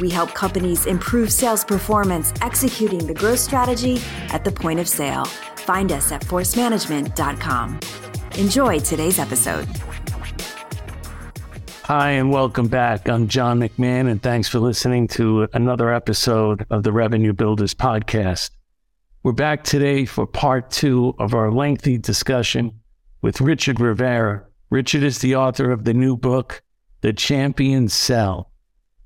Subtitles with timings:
[0.00, 4.00] we help companies improve sales performance executing the growth strategy
[4.30, 5.24] at the point of sale.
[5.24, 7.80] Find us at forcemanagement.com.
[8.38, 9.68] Enjoy today's episode.
[11.84, 13.08] Hi, and welcome back.
[13.08, 18.50] I'm John McMahon, and thanks for listening to another episode of the Revenue Builders Podcast.
[19.22, 22.80] We're back today for part two of our lengthy discussion
[23.22, 24.44] with Richard Rivera.
[24.70, 26.62] Richard is the author of the new book,
[27.00, 28.49] The Champions Sell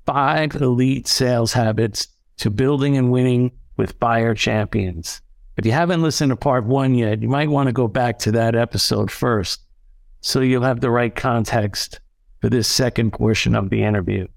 [0.05, 5.21] five elite sales habits to building and winning with buyer champions.
[5.57, 8.31] If you haven't listened to part one yet, you might want to go back to
[8.33, 9.61] that episode first
[10.21, 11.99] so you'll have the right context
[12.41, 14.27] for this second portion of the interview.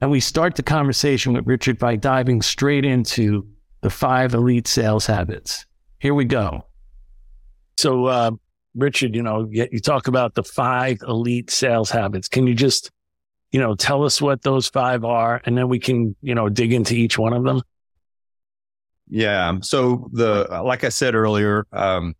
[0.00, 3.46] And we start the conversation with Richard by diving straight into
[3.80, 5.66] the five elite sales habits.
[5.98, 6.64] Here we go.
[7.76, 8.30] So, uh,
[8.74, 12.28] Richard, you know, you talk about the five elite sales habits.
[12.28, 12.92] Can you just
[13.50, 16.72] you know, tell us what those five are, and then we can, you know, dig
[16.72, 17.62] into each one of them.
[19.08, 19.58] Yeah.
[19.62, 22.14] So the like I said earlier, um,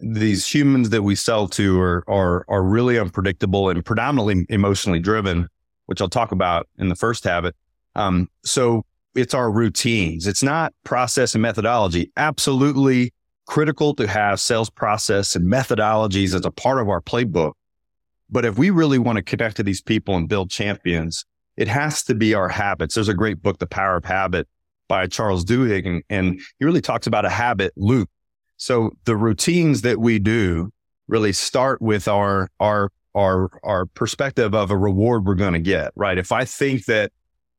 [0.00, 5.48] these humans that we sell to are are are really unpredictable and predominantly emotionally driven,
[5.86, 7.56] which I'll talk about in the first habit.
[7.94, 10.26] Um, so it's our routines.
[10.26, 12.12] It's not process and methodology.
[12.16, 13.12] Absolutely
[13.46, 17.52] critical to have sales process and methodologies as a part of our playbook.
[18.30, 21.24] But if we really want to connect to these people and build champions,
[21.56, 22.94] it has to be our habits.
[22.94, 24.46] There's a great book, The Power of Habit
[24.88, 28.08] by Charles Duhigg, and, and he really talks about a habit loop.
[28.56, 30.70] So the routines that we do
[31.06, 35.92] really start with our, our, our, our perspective of a reward we're going to get,
[35.96, 36.18] right?
[36.18, 37.12] If I think that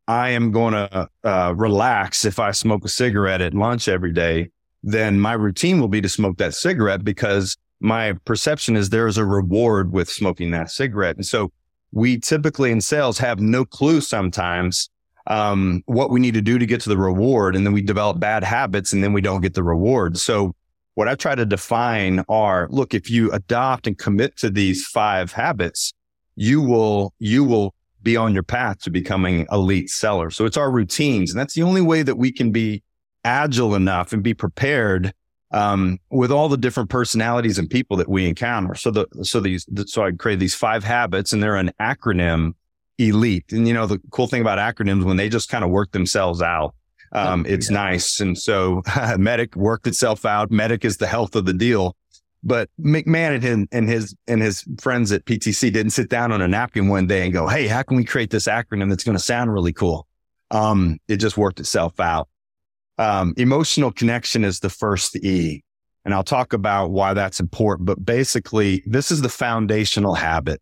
[0.08, 4.50] I am going to uh, relax if I smoke a cigarette at lunch every day,
[4.82, 9.18] then my routine will be to smoke that cigarette because my perception is there is
[9.18, 11.16] a reward with smoking that cigarette.
[11.16, 11.52] And so
[11.92, 14.90] we typically in sales have no clue sometimes
[15.28, 17.56] um, what we need to do to get to the reward.
[17.56, 20.18] And then we develop bad habits and then we don't get the reward.
[20.18, 20.54] So
[20.96, 25.32] what I try to define are look, if you adopt and commit to these five
[25.32, 25.94] habits,
[26.36, 30.30] you will, you will be on your path to becoming elite seller.
[30.30, 31.32] So it's our routines.
[31.32, 32.84] And that's the only way that we can be
[33.24, 35.14] agile enough and be prepared
[35.52, 38.76] um, with all the different personalities and people that we encounter.
[38.76, 42.54] So the so these so I create these five habits, and they're an acronym
[42.98, 43.52] elite.
[43.52, 46.42] And you know the cool thing about acronyms when they just kind of work themselves
[46.42, 46.76] out.
[47.12, 47.78] Um, oh, it's yeah.
[47.78, 48.20] nice.
[48.20, 50.52] And so MEDDIC worked itself out.
[50.52, 51.96] MEDDIC is the health of the deal.
[52.42, 56.42] But McMahon and, his, and his and his friends at PTC didn't sit down on
[56.42, 59.18] a napkin one day and go, "Hey, how can we create this acronym that's going
[59.18, 60.08] to sound really cool?"
[60.52, 62.30] Um, it just worked itself out.
[63.00, 65.64] Um, emotional connection is the first E.
[66.06, 67.86] And I'll talk about why that's important.
[67.86, 70.62] But basically, this is the foundational habit.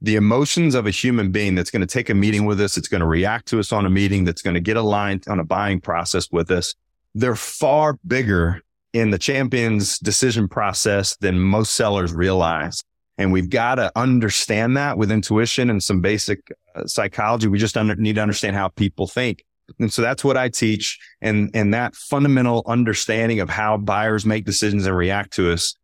[0.00, 2.88] The emotions of a human being that's going to take a meeting with us, it's
[2.88, 5.44] going to react to us on a meeting, that's going to get aligned on a
[5.44, 6.74] buying process with us.
[7.14, 8.60] They're far bigger
[8.92, 12.82] in the champion's decision process than most sellers realize.
[13.18, 17.48] And we've got to understand that with intuition and some basic uh, psychology.
[17.48, 19.44] We just under, need to understand how people think.
[19.78, 20.98] And so that's what I teach.
[21.20, 25.74] And, and that fundamental understanding of how buyers make decisions and react to us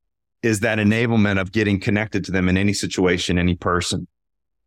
[0.42, 4.06] is that enablement of getting connected to them in any situation, any person.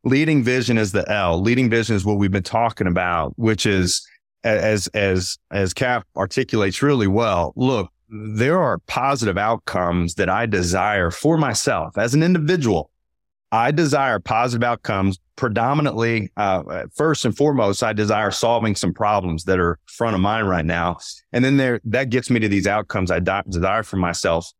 [0.03, 1.41] Leading vision is the L.
[1.41, 4.07] Leading vision is what we've been talking about, which is
[4.43, 7.53] as, as, as Cap articulates really well.
[7.55, 12.89] Look, there are positive outcomes that I desire for myself as an individual
[13.51, 15.19] I desire positive outcomes.
[15.35, 20.49] Predominantly, uh, first and foremost, I desire solving some problems that are front of mind
[20.49, 20.97] right now,
[21.31, 24.51] and then there that gets me to these outcomes I desire for myself,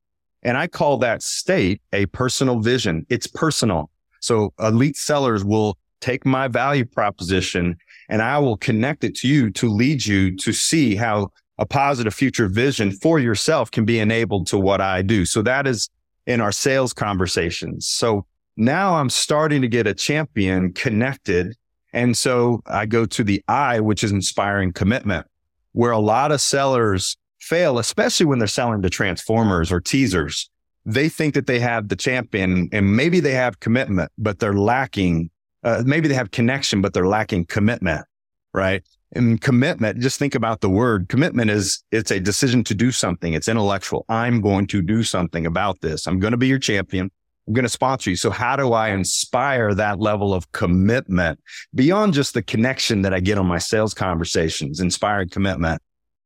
[0.44, 3.06] and I call that state a personal vision.
[3.10, 3.90] It's personal.
[4.20, 7.76] So elite sellers will take my value proposition
[8.10, 12.14] and I will connect it to you to lead you to see how a positive
[12.14, 15.26] future vision for yourself can be enabled to what I do.
[15.26, 15.90] So that is
[16.26, 17.88] in our sales conversations.
[17.88, 18.26] So
[18.58, 21.56] now I'm starting to get a champion connected.
[21.94, 25.28] And so I go to the I, which is inspiring commitment,
[25.72, 30.50] where a lot of sellers fail, especially when they're selling to transformers or teasers.
[30.86, 35.30] They think that they have the champion and maybe they have commitment, but they're lacking.
[35.64, 38.06] Uh, maybe they have connection, but they're lacking commitment.
[38.54, 38.84] Right.
[39.14, 43.34] And commitment, just think about the word commitment is it's a decision to do something.
[43.34, 44.06] It's intellectual.
[44.10, 46.08] I'm going to do something about this.
[46.08, 47.12] I'm going to be your champion.
[47.48, 48.18] I'm going to sponsor you.
[48.18, 51.40] So how do I inspire that level of commitment
[51.74, 55.82] beyond just the connection that I get on my sales conversations, inspired commitment?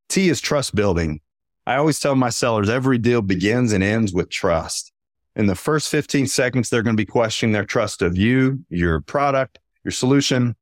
[0.10, 1.22] T is trust building.
[1.68, 4.92] I always tell my sellers every deal begins and ends with trust.
[5.36, 9.00] In the first 15 seconds, they're going to be questioning their trust of you, your
[9.02, 10.56] product, your solution,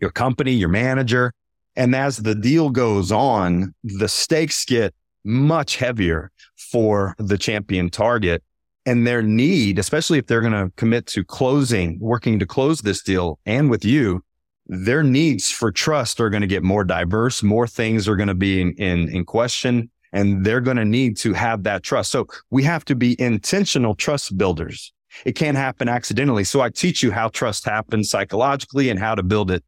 [0.00, 1.32] your company, your manager.
[1.74, 4.94] And as the deal goes on, the stakes get
[5.24, 8.42] much heavier for the champion target
[8.86, 13.02] and their need, especially if they're going to commit to closing, working to close this
[13.02, 14.22] deal and with you,
[14.66, 17.42] their needs for trust are going to get more diverse.
[17.42, 21.16] More things are going to be in, in, in question and they're going to need
[21.18, 22.10] to have that trust.
[22.10, 24.92] So we have to be intentional trust builders.
[25.24, 26.44] It can't happen accidentally.
[26.44, 29.62] So I teach you how trust happens psychologically and how to build it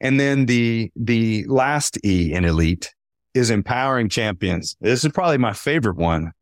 [0.00, 2.94] and then the, the last E in elite
[3.34, 4.76] is empowering champions.
[4.80, 6.32] This is probably my favorite one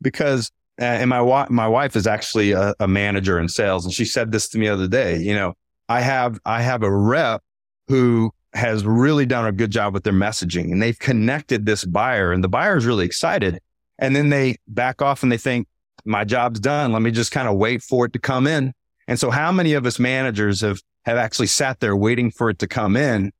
[0.00, 3.84] because, Uh, and my wife, my wife is actually a, a manager in sales.
[3.84, 5.54] And she said this to me the other day, you know,
[5.88, 7.42] I have, I have a rep
[7.88, 12.32] who has really done a good job with their messaging and they've connected this buyer
[12.32, 13.60] and the buyer is really excited.
[13.98, 15.68] And then they back off and they think
[16.04, 16.92] my job's done.
[16.92, 18.72] Let me just kind of wait for it to come in.
[19.08, 22.58] And so how many of us managers have have actually sat there waiting for it
[22.60, 23.32] to come in.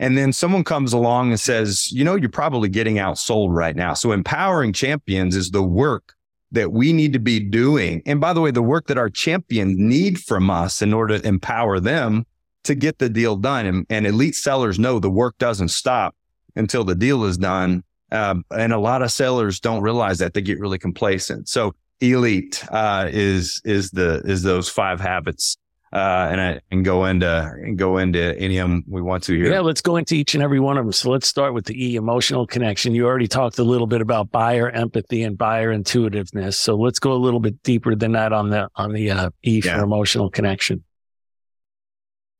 [0.00, 3.94] And then someone comes along and says, you know, you're probably getting outsold right now.
[3.94, 6.13] So empowering champions is the work
[6.54, 8.02] that we need to be doing.
[8.06, 11.26] And by the way, the work that our champions need from us in order to
[11.26, 12.24] empower them
[12.64, 13.66] to get the deal done.
[13.66, 16.14] And, and elite sellers know the work doesn't stop
[16.56, 17.82] until the deal is done.
[18.10, 21.48] Um, and a lot of sellers don't realize that they get really complacent.
[21.48, 25.56] So elite uh, is is the is those five habits
[25.94, 29.36] uh, and I, and go into and go into any of them we want to
[29.36, 29.52] here.
[29.52, 30.92] Yeah, let's go into each and every one of them.
[30.92, 32.96] So let's start with the E, emotional connection.
[32.96, 36.58] You already talked a little bit about buyer empathy and buyer intuitiveness.
[36.58, 39.62] So let's go a little bit deeper than that on the on the uh, E
[39.64, 39.78] yeah.
[39.78, 40.82] for emotional connection.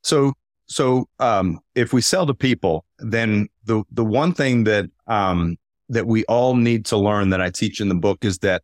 [0.02, 0.32] So
[0.66, 5.58] so um, if we sell to people, then the the one thing that um,
[5.90, 8.62] that we all need to learn that I teach in the book is that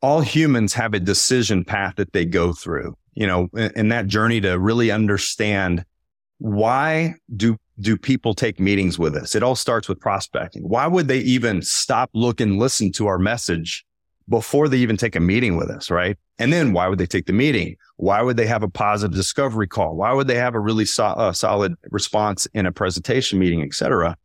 [0.00, 4.06] all humans have a decision path that they go through you know, in, in that
[4.06, 5.84] journey to really understand
[6.38, 9.34] why do do people take meetings with us?
[9.34, 10.62] It all starts with prospecting.
[10.62, 13.84] Why would they even stop, look, and listen to our message
[14.28, 16.16] before they even take a meeting with us, right?
[16.38, 17.76] And then why would they take the meeting?
[17.96, 19.96] Why would they have a positive discovery call?
[19.96, 23.74] Why would they have a really so, uh, solid response in a presentation meeting, et
[23.74, 24.16] cetera?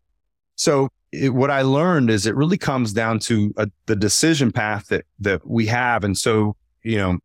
[0.56, 4.88] So it, what I learned is it really comes down to a, the decision path
[4.90, 7.18] that that we have, and so you know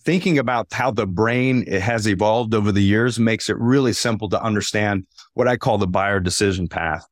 [0.00, 4.42] thinking about how the brain has evolved over the years makes it really simple to
[4.42, 7.06] understand what I call the buyer decision path.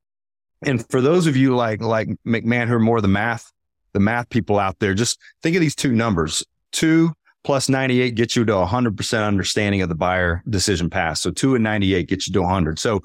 [0.63, 3.51] And for those of you like like McMahon who are more the math,
[3.93, 6.43] the math people out there, just think of these two numbers.
[6.71, 11.19] Two plus 98 gets you to 100% understanding of the buyer decision path.
[11.19, 12.79] So two and 98 gets you to 100.
[12.79, 13.01] So,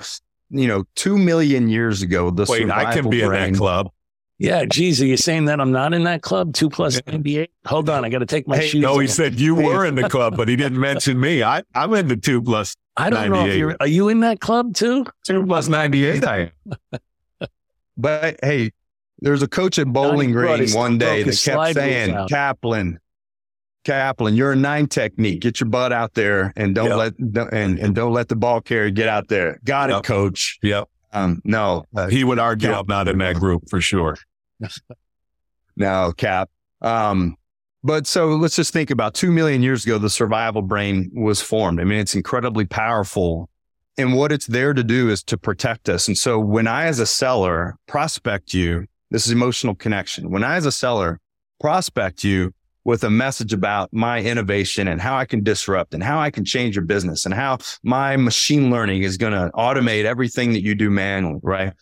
[0.49, 3.91] you know, two million years ago, the Wait, I can be brain, in that club.
[4.40, 6.54] Yeah, geez, are you saying that I'm not in that club?
[6.54, 7.50] Two plus ninety-eight.
[7.66, 8.81] Hold on, I got to take my hey, shoes.
[8.81, 11.42] No, he said you were in the club, but he didn't mention me.
[11.42, 12.75] I I'm in the two plus.
[12.96, 13.38] I don't 98.
[13.38, 13.76] know if you're.
[13.81, 15.04] Are you in that club too?
[15.26, 16.26] Two plus ninety-eight.
[16.26, 17.00] I am.
[17.98, 18.72] but hey,
[19.19, 22.98] there's a coach at Bowling Green one day that kept saying, "Kaplan,
[23.84, 25.41] Kaplan, you're a nine technique.
[25.41, 27.15] Get your butt out there and don't yep.
[27.19, 29.60] let and and don't let the ball carrier get out there.
[29.65, 29.98] Got yep.
[29.98, 30.58] it, coach.
[30.62, 30.88] Yep.
[31.12, 34.17] Um, no, uh, he would argue I'm not in that group for sure.
[35.76, 36.50] no, Cap.
[36.81, 37.36] Um,
[37.82, 41.81] but so let's just think about two million years ago, the survival brain was formed.
[41.81, 43.48] I mean, it's incredibly powerful.
[43.96, 46.06] And what it's there to do is to protect us.
[46.06, 50.31] And so when I, as a seller, prospect you, this is emotional connection.
[50.31, 51.20] When I, as a seller,
[51.58, 52.52] prospect you
[52.84, 56.44] with a message about my innovation and how I can disrupt and how I can
[56.44, 60.74] change your business and how my machine learning is going to automate everything that you
[60.74, 61.72] do manually, right?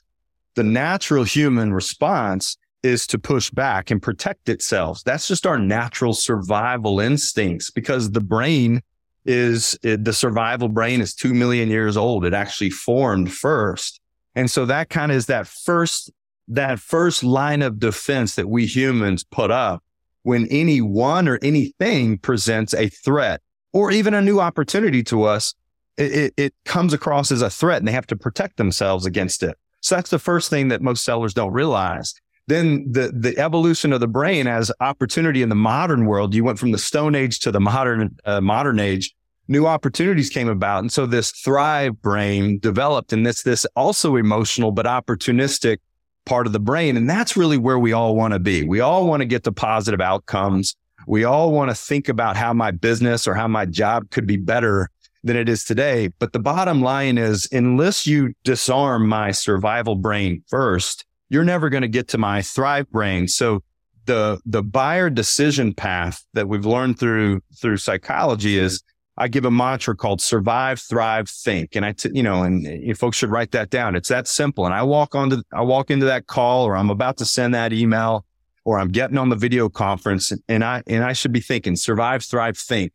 [0.54, 5.02] The natural human response is to push back and protect itself.
[5.04, 8.82] That's just our natural survival instincts because the brain
[9.25, 12.25] is it, the survival brain is 2 million years old.
[12.25, 14.00] It actually formed first.
[14.35, 16.11] And so that kind of is that first,
[16.49, 19.82] that first line of defense that we humans put up
[20.23, 23.40] when anyone or anything presents a threat
[23.73, 25.54] or even a new opportunity to us,
[25.97, 29.42] it, it, it, comes across as a threat and they have to protect themselves against
[29.42, 29.56] it.
[29.80, 32.14] So that's the first thing that most sellers don't realize.
[32.49, 36.59] Then the, the evolution of the brain as opportunity in the modern world, you went
[36.59, 39.14] from the stone age to the modern, uh, modern age.
[39.49, 40.81] new opportunities came about.
[40.81, 45.78] And so this thrive brain developed and this, this also emotional, but opportunistic
[46.26, 46.97] part of the brain.
[46.97, 48.62] And that's really where we all want to be.
[48.64, 50.76] We all want to get to positive outcomes.
[51.07, 54.37] We all want to think about how my business or how my job could be
[54.37, 54.90] better
[55.25, 56.11] than it is today.
[56.19, 61.82] But the bottom line is, unless you disarm my survival brain first, you're never going
[61.82, 63.28] to get to my thrive brain.
[63.28, 63.62] So
[64.06, 68.82] the, the buyer decision path that we've learned through, through psychology is
[69.18, 71.75] I give a mantra called survive, thrive, think.
[71.75, 73.97] And I, t- you know, and you folks should write that down.
[73.97, 74.64] It's that simple.
[74.64, 77.73] And I walk onto, I walk into that call or I'm about to send that
[77.73, 78.25] email
[78.64, 82.23] or I'm getting on the video conference and I, and I should be thinking survive,
[82.25, 82.92] thrive, think.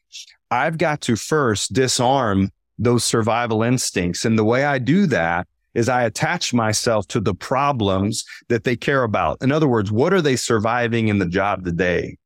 [0.50, 4.24] I've got to first disarm those survival instincts.
[4.24, 8.76] And the way I do that is I attach myself to the problems that they
[8.76, 9.42] care about.
[9.42, 12.18] In other words, what are they surviving in the job today?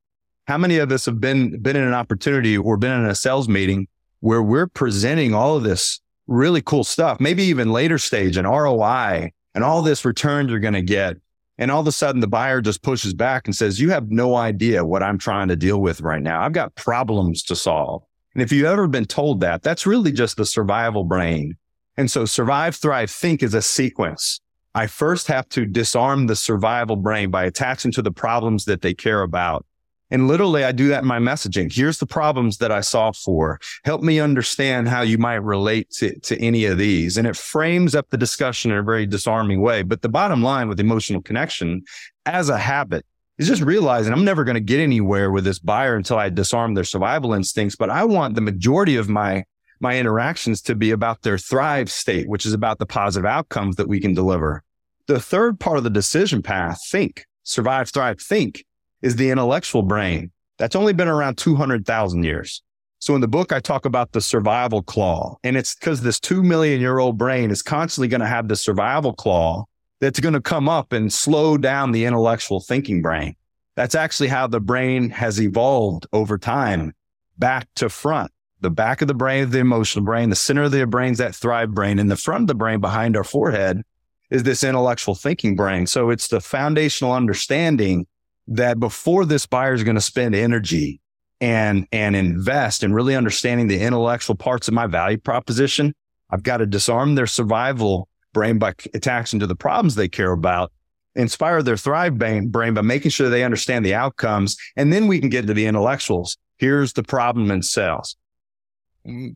[0.48, 3.50] How many of us have been, been in an opportunity or been in a sales
[3.50, 3.88] meeting
[4.20, 9.32] where we're presenting all of this really cool stuff, maybe even later stage and ROI
[9.56, 11.18] and all this return you're going to get.
[11.58, 14.36] And all of a sudden the buyer just pushes back and says, you have no
[14.36, 16.42] idea what I'm trying to deal with right now.
[16.42, 18.04] I've got problems to solve.
[18.34, 21.58] And if you've ever been told that, that's really just the survival brain.
[21.98, 24.40] And so survive, thrive, think is a sequence.
[24.76, 28.94] I first have to disarm the survival brain by attaching to the problems that they
[28.94, 29.66] care about.
[30.10, 31.74] And literally, I do that in my messaging.
[31.74, 33.60] Here's the problems that I solve for.
[33.84, 37.18] Help me understand how you might relate to, to any of these.
[37.18, 39.82] And it frames up the discussion in a very disarming way.
[39.82, 41.84] But the bottom line with emotional connection
[42.26, 43.06] as a habit
[43.38, 46.74] is just realizing I'm never going to get anywhere with this buyer until I disarm
[46.74, 47.76] their survival instincts.
[47.76, 49.44] But I want the majority of my
[49.80, 53.88] my interactions to be about their thrive state, which is about the positive outcomes that
[53.88, 54.64] we can deliver.
[55.08, 58.66] The third part of the decision path, think, survive, thrive, think
[59.02, 60.32] is the intellectual brain.
[60.58, 62.62] That's only been around 200,000 years.
[63.00, 65.38] So in the book, I talk about the survival claw.
[65.44, 68.56] And it's because this two million year old brain is constantly going to have the
[68.56, 69.66] survival claw
[70.00, 73.36] that's going to come up and slow down the intellectual thinking brain.
[73.76, 76.94] That's actually how the brain has evolved over time,
[77.38, 78.32] back to front.
[78.62, 80.30] The back of the brain is the emotional brain.
[80.30, 82.00] The center of the brain is that thrive brain.
[82.00, 83.84] And the front of the brain behind our forehead
[84.30, 85.86] is this intellectual thinking brain.
[85.88, 88.08] So it's the foundational understanding
[88.48, 91.02] that before this buyer is going to spend energy
[91.40, 95.94] and and invest in really understanding the intellectual parts of my value proposition,
[96.30, 100.72] I've got to disarm their survival brain by attaching to the problems they care about,
[101.16, 105.20] inspire their thrive brain, brain by making sure they understand the outcomes, and then we
[105.20, 106.38] can get to the intellectuals.
[106.58, 108.16] Here's the problem in sales.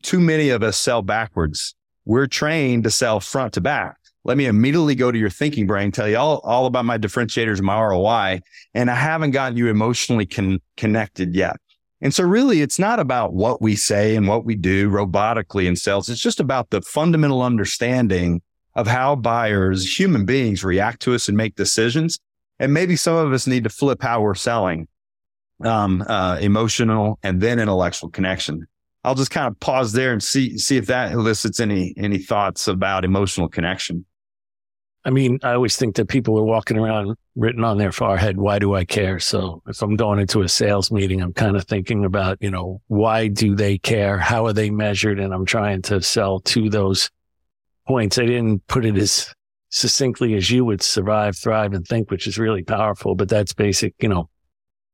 [0.01, 1.75] Too many of us sell backwards.
[2.05, 3.97] We're trained to sell front to back.
[4.23, 7.61] Let me immediately go to your thinking brain, tell you all, all about my differentiators
[7.61, 8.41] my ROI.
[8.73, 11.57] And I haven't gotten you emotionally con- connected yet.
[12.01, 15.75] And so really it's not about what we say and what we do robotically in
[15.75, 16.09] sales.
[16.09, 18.41] It's just about the fundamental understanding
[18.75, 22.19] of how buyers, human beings react to us and make decisions.
[22.59, 24.87] And maybe some of us need to flip how we're selling,
[25.63, 28.67] um, uh, emotional and then intellectual connection.
[29.03, 32.67] I'll just kind of pause there and see, see if that elicits any, any thoughts
[32.67, 34.05] about emotional connection.
[35.03, 38.59] I mean, I always think that people are walking around written on their forehead, why
[38.59, 39.19] do I care?
[39.19, 42.81] So if I'm going into a sales meeting, I'm kind of thinking about, you know,
[42.87, 44.19] why do they care?
[44.19, 45.19] How are they measured?
[45.19, 47.09] And I'm trying to sell to those
[47.87, 48.19] points.
[48.19, 49.33] I didn't put it as
[49.69, 53.15] succinctly as you would survive, thrive, and think, which is really powerful.
[53.15, 54.29] But that's basic, you know,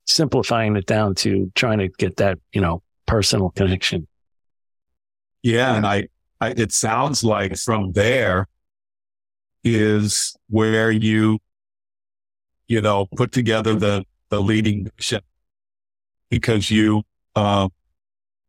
[0.05, 4.07] simplifying it down to trying to get that, you know, personal connection.
[5.41, 5.75] Yeah.
[5.75, 6.07] And I,
[6.39, 8.47] I it sounds like from there,
[9.63, 11.39] is where you,
[12.67, 15.21] you know, put together the, the leading mission
[16.29, 17.03] because you,
[17.35, 17.67] uh,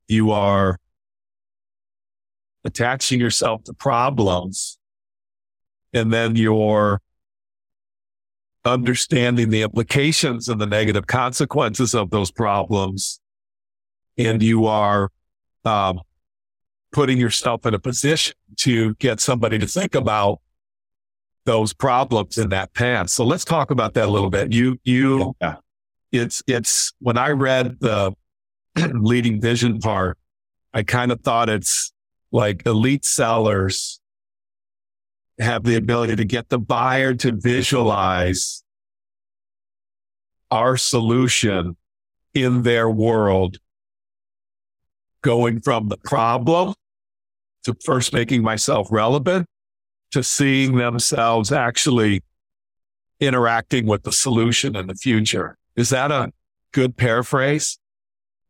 [0.07, 0.79] you are
[2.65, 4.79] attaching yourself to problems
[5.93, 7.01] and then you're
[8.65, 13.21] understanding the implications and the negative consequences of those problems.
[14.19, 15.11] And you are,
[15.65, 16.01] um,
[16.93, 20.41] putting yourself in a position to get somebody to think about
[21.45, 23.11] those problems in that path.
[23.11, 24.53] So let's talk about that a little bit.
[24.53, 25.57] You, you, yeah.
[26.13, 28.13] it's, it's when I read the
[28.93, 30.19] leading vision part,
[30.73, 31.93] I kind of thought it's
[32.33, 34.01] like elite sellers
[35.39, 38.63] have the ability to get the buyer to visualize
[40.51, 41.77] our solution
[42.35, 43.59] in their world,
[45.29, 46.73] going from the problem
[47.63, 49.45] to first making myself relevant
[50.11, 52.23] to seeing themselves actually
[53.21, 55.59] interacting with the solution in the future.
[55.77, 56.33] Is that a
[56.73, 57.79] good paraphrase?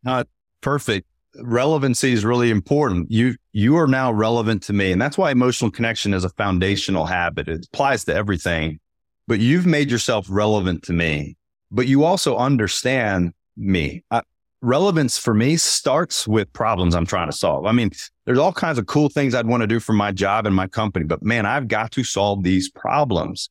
[0.04, 0.28] Not
[0.60, 1.04] perfect.
[1.40, 3.10] relevancy is really important.
[3.10, 7.06] You you are now relevant to me, and that's why emotional connection is a foundational
[7.06, 7.48] habit.
[7.48, 8.78] It applies to everything.
[9.26, 11.36] But you've made yourself relevant to me.
[11.72, 14.04] But you also understand me.
[14.12, 14.22] I,
[14.60, 17.66] relevance for me starts with problems I'm trying to solve.
[17.66, 17.90] I mean,
[18.24, 20.66] there's all kinds of cool things I'd want to do for my job and my
[20.66, 23.50] company, but man, I've got to solve these problems.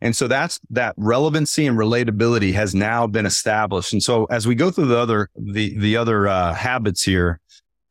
[0.00, 3.92] And so that's that relevancy and relatability has now been established.
[3.92, 7.38] And so as we go through the other the the other uh, habits here,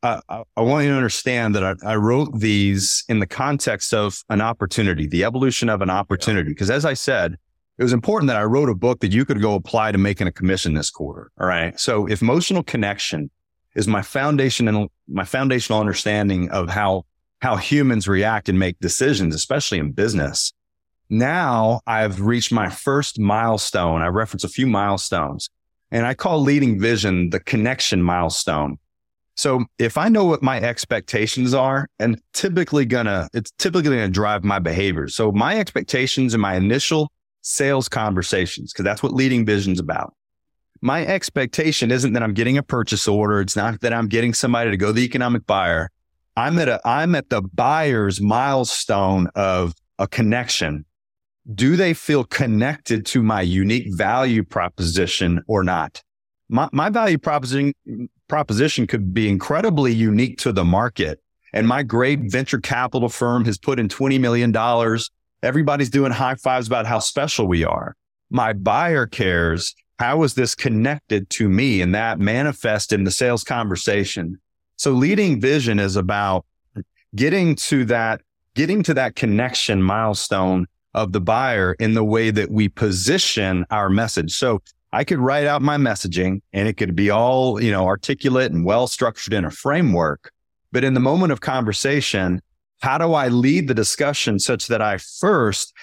[0.02, 3.94] uh, I, I, want you to understand that I, I, wrote these in the context
[3.94, 6.50] of an opportunity, the evolution of an opportunity.
[6.50, 7.38] Because as I said,
[7.80, 10.28] it was important that I wrote a book that you could go apply to making
[10.28, 11.32] a commission this quarter.
[11.40, 11.80] All right.
[11.80, 13.32] So if emotional connection
[13.74, 17.06] is my foundation and my foundational understanding of how
[17.42, 20.54] how humans react and make decisions, especially in business
[21.10, 24.02] now I've reached my first milestone.
[24.02, 25.50] I reference a few milestones
[25.92, 28.78] and I call leading vision the connection milestone.
[29.36, 34.44] So if I know what my expectations are and typically gonna, it's typically gonna drive
[34.44, 35.08] my behavior.
[35.08, 40.14] So my expectations and my initial sales conversations, because that's what leading vision's about.
[40.82, 43.42] My expectation isn't that I'm getting a purchase order.
[43.42, 45.90] It's not that I'm getting somebody to go the economic buyer.
[46.38, 50.86] I'm at a, I'm at the buyer's milestone of a connection
[51.54, 56.02] do they feel connected to my unique value proposition or not?
[56.50, 57.74] My, my value proposition,
[58.28, 61.22] proposition could be incredibly unique to the market.
[61.54, 64.52] And my great venture capital firm has put in $20 million.
[65.42, 67.96] Everybody's doing high fives about how special we are.
[68.30, 69.74] My buyer cares.
[69.98, 71.82] How is this connected to me?
[71.82, 74.40] And that manifests in the sales conversation.
[74.78, 76.46] So leading vision is about
[77.16, 78.22] getting to that,
[78.56, 83.90] getting to that connection milestone of the buyer in the way that we position our
[83.90, 84.32] message.
[84.34, 88.52] So I could write out my messaging and it could be all, you know, articulate
[88.52, 90.32] and well structured in a framework.
[90.72, 92.42] But in the moment of conversation,
[92.80, 95.74] how do I lead the discussion such that I first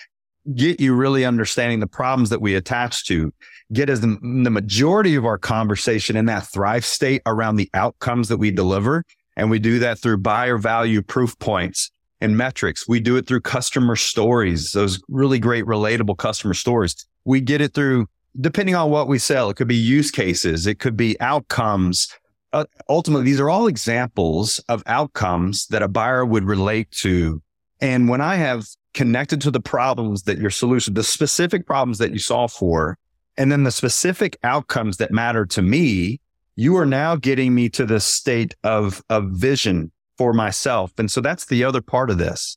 [0.54, 3.32] get you really understanding the problems that we attach to,
[3.72, 8.28] get as the, the majority of our conversation in that thrive state around the outcomes
[8.28, 9.04] that we deliver.
[9.36, 11.90] And we do that through buyer value proof points
[12.20, 12.88] and metrics.
[12.88, 17.06] We do it through customer stories, those really great relatable customer stories.
[17.24, 18.06] We get it through,
[18.40, 22.08] depending on what we sell, it could be use cases, it could be outcomes.
[22.56, 27.42] Uh, ultimately, these are all examples of outcomes that a buyer would relate to.
[27.82, 28.64] And when I have
[28.94, 32.96] connected to the problems that your solution, the specific problems that you solve for,
[33.36, 36.18] and then the specific outcomes that matter to me,
[36.54, 40.92] you are now getting me to the state of, of vision for myself.
[40.96, 42.56] And so that's the other part of this.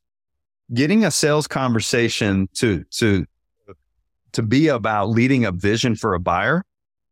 [0.73, 3.25] Getting a sales conversation to, to,
[4.31, 6.63] to be about leading a vision for a buyer.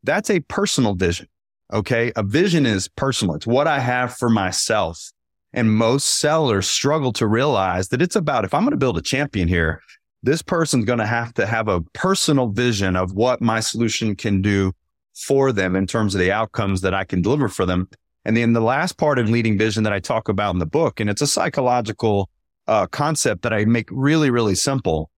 [0.04, 1.28] That's a personal vision.
[1.74, 2.12] Okay.
[2.16, 3.36] A vision is personal.
[3.36, 5.12] It's what I have for myself.
[5.54, 9.02] And most sellers struggle to realize that it's about if I'm going to build a
[9.02, 9.82] champion here,
[10.24, 14.42] this person's going to have to have a personal vision of what my solution can
[14.42, 14.74] do
[15.16, 17.88] for them in terms of the outcomes that I can deliver for them.
[18.26, 21.00] And then the last part of leading vision that I talk about in the book,
[21.00, 22.30] and it's a psychological
[22.68, 25.10] uh, concept that I make really, really simple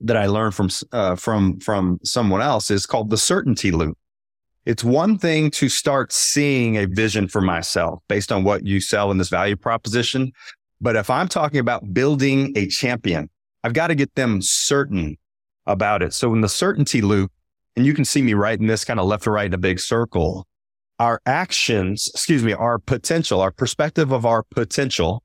[0.00, 3.96] that I learned from, uh, from, from someone else is called the certainty loop.
[4.66, 9.10] It's one thing to start seeing a vision for myself based on what you sell
[9.10, 10.32] in this value proposition.
[10.80, 13.28] But if I'm talking about building a champion,
[13.62, 15.18] I've got to get them certain
[15.66, 16.14] about it.
[16.14, 17.30] So in the certainty loop,
[17.76, 19.80] and you can see me writing this kind of left to right in a big
[19.80, 20.46] circle
[21.00, 25.24] our actions, excuse me, our potential, our perspective of our potential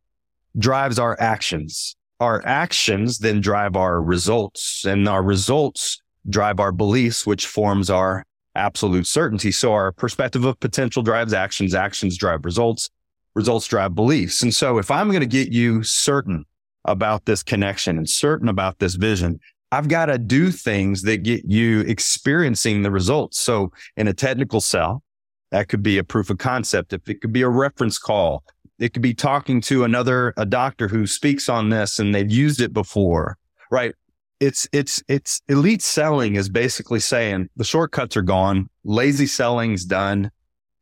[0.57, 1.95] drives our actions.
[2.19, 8.25] Our actions then drive our results and our results drive our beliefs, which forms our
[8.59, 9.51] absolute certainty.
[9.51, 12.89] So our perspective of potential drives actions, actions drive results,
[13.35, 14.43] results drive beliefs.
[14.43, 16.45] And so if I'm going to get you certain
[16.85, 19.39] about this connection and certain about this vision,
[19.71, 23.39] I've got to do things that get you experiencing the results.
[23.39, 25.03] So in a technical sell,
[25.51, 26.93] that could be a proof of concept.
[26.93, 28.43] If it could be a reference call,
[28.79, 32.61] it could be talking to another, a doctor who speaks on this and they've used
[32.61, 33.37] it before,
[33.69, 33.93] right?
[34.39, 38.69] It's, it's, it's elite selling is basically saying the shortcuts are gone.
[38.83, 40.31] Lazy selling's done.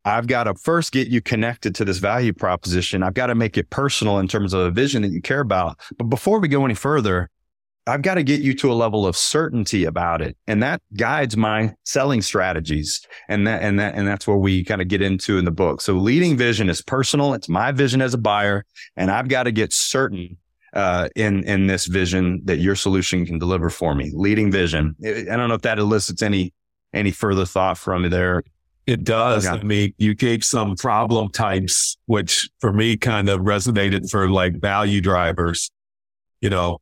[0.04, 3.02] I've got to first get you connected to this value proposition.
[3.02, 5.78] I've got to make it personal in terms of a vision that you care about.
[5.98, 7.28] But before we go any further,
[7.86, 10.36] I've got to get you to a level of certainty about it.
[10.46, 13.00] And that guides my selling strategies.
[13.28, 15.80] And that, and that, and that's where we kind of get into in the book.
[15.80, 17.34] So leading vision is personal.
[17.34, 18.64] It's my vision as a buyer.
[18.96, 20.36] And I've got to get certain,
[20.74, 24.10] uh, in, in this vision that your solution can deliver for me.
[24.14, 24.94] Leading vision.
[25.04, 26.52] I don't know if that elicits any,
[26.92, 28.42] any further thought from you there.
[28.86, 29.46] It does.
[29.46, 34.60] I mean, you gave some problem types, which for me kind of resonated for like
[34.60, 35.70] value drivers,
[36.40, 36.78] you know,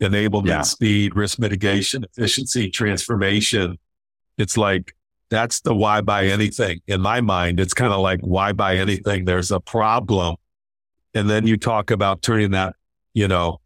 [0.00, 0.62] enablement, yeah.
[0.62, 3.78] speed, risk mitigation, efficiency, transformation.
[4.36, 4.96] It's like,
[5.30, 6.80] that's the why buy anything.
[6.88, 9.24] In my mind, it's kind of like why buy anything?
[9.24, 10.36] There's a problem.
[11.14, 12.74] And then you talk about turning that,
[13.14, 13.60] you know,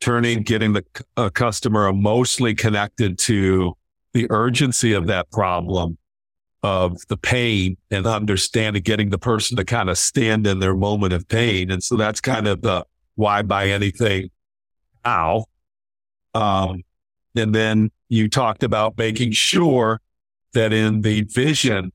[0.00, 3.74] turning, getting the customer emotionally connected to
[4.12, 5.96] the urgency of that problem,
[6.62, 11.12] of the pain and understanding, getting the person to kind of stand in their moment
[11.12, 11.70] of pain.
[11.70, 12.84] And so that's kind of the
[13.14, 14.30] why buy anything
[15.04, 15.44] now.
[16.34, 16.82] Um,
[17.36, 20.00] and then you talked about making sure
[20.52, 21.92] that in the vision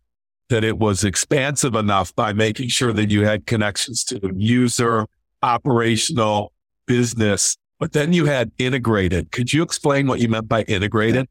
[0.50, 5.08] that it was expansive enough by making sure that you had connections to the user,
[5.46, 6.52] operational,
[6.88, 9.32] business, but then you had integrated.
[9.32, 11.28] Could you explain what you meant by integrated?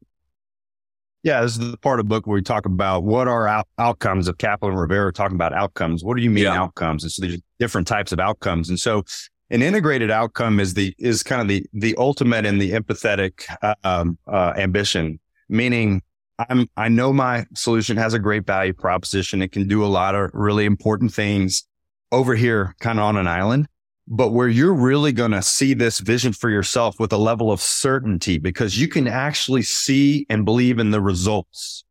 [1.23, 3.67] Yeah, this is the part of the book where we talk about what are out-
[3.79, 6.03] outcomes of Kaplan and Rivera talking about outcomes.
[6.03, 6.61] What do you mean yeah.
[6.61, 7.03] outcomes?
[7.03, 8.69] And so there's different types of outcomes.
[8.69, 9.03] And so
[9.49, 13.75] an integrated outcome is the is kind of the the ultimate in the empathetic uh,
[13.83, 16.01] um, uh, ambition, meaning
[16.37, 19.41] I'm I know my solution has a great value proposition.
[19.41, 21.63] It can do a lot of really important things
[22.11, 23.67] over here, kind of on an island.
[24.07, 27.59] But where you're really going to see this vision for yourself with a level of
[27.59, 31.83] certainty because you can actually see and believe in the results.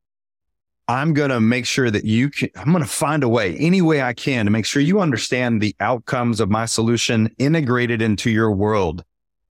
[0.86, 3.82] I'm going to make sure that you can, I'm going to find a way, any
[3.82, 8.30] way I can to make sure you understand the outcomes of my solution integrated into
[8.30, 9.02] your world.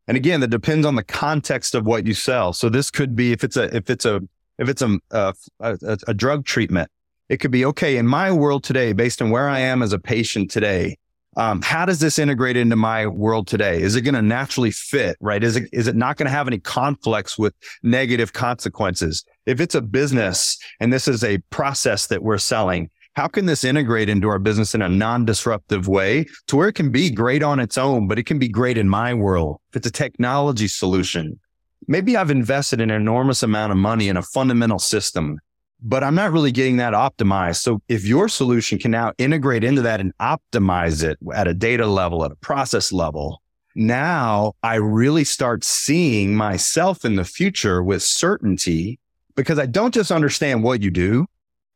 [0.06, 2.52] And again, that depends on the context of what you sell.
[2.52, 4.22] So this could be if it's a, if it's a,
[4.58, 6.90] if it's a, a, a, a drug treatment,
[7.28, 9.98] it could be okay in my world today, based on where I am as a
[9.98, 10.96] patient today.
[11.36, 13.80] Um, how does this integrate into my world today?
[13.80, 15.16] Is it going to naturally fit?
[15.20, 15.42] Right?
[15.42, 19.24] Is it is it not going to have any conflicts with negative consequences?
[19.46, 23.62] If it's a business and this is a process that we're selling, how can this
[23.62, 27.60] integrate into our business in a non-disruptive way to where it can be great on
[27.60, 29.60] its own, but it can be great in my world?
[29.70, 31.38] If it's a technology solution,
[31.86, 35.38] maybe I've invested an enormous amount of money in a fundamental system,
[35.84, 37.56] but I'm not really getting that optimized.
[37.56, 41.86] So if your solution can now integrate into that and optimize it at a data
[41.86, 43.42] level, at a process level,
[43.76, 48.98] now I really start seeing myself in the future with certainty
[49.36, 51.26] because I don't just understand what you do.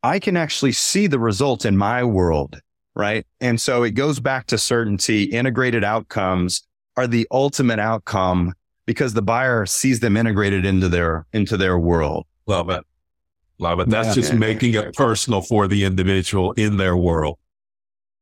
[0.02, 2.58] I can actually see the results in my world.
[2.94, 3.26] Right.
[3.40, 5.24] And so it goes back to certainty.
[5.24, 6.66] Integrated outcomes
[6.96, 8.54] are the ultimate outcome
[8.86, 12.26] because the buyer sees them integrated into their, into their world.
[12.46, 12.84] Love it.
[13.58, 13.88] Love it.
[13.88, 17.38] That's yeah, just making it personal for the individual in their world.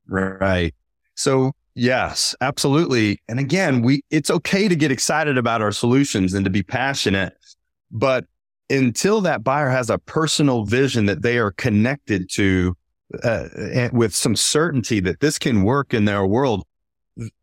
[0.08, 0.74] Right.
[1.14, 3.20] So yes, absolutely.
[3.28, 7.34] And again, we, it's okay to get excited about our solutions and to be passionate,
[7.90, 8.24] but
[8.70, 12.74] until that buyer has a personal vision that they are connected to
[13.22, 13.48] uh,
[13.92, 16.64] with some certainty that this can work in their world,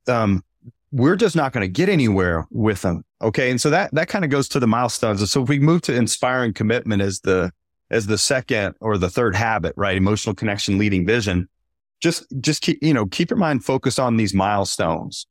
[0.08, 0.44] um,
[0.92, 3.04] we're just not going to get anywhere with them.
[3.22, 3.52] Okay.
[3.52, 5.22] And so that, that kind of goes to the milestones.
[5.22, 7.52] And so if we move to inspiring commitment as the,
[7.94, 9.96] as the second or the third habit, right?
[9.96, 11.48] Emotional connection leading vision.
[12.02, 15.28] Just, just keep, you know, keep your mind focused on these milestones.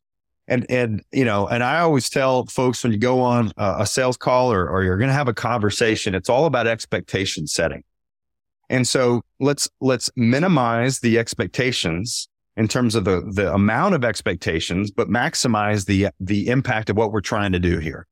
[0.48, 3.86] And, and, you know, and I always tell folks when you go on a, a
[3.86, 7.84] sales call or, or you're going to have a conversation, it's all about expectation setting.
[8.70, 14.90] And so let's, let's minimize the expectations in terms of the, the amount of expectations,
[14.90, 18.06] but maximize the, the impact of what we're trying to do here.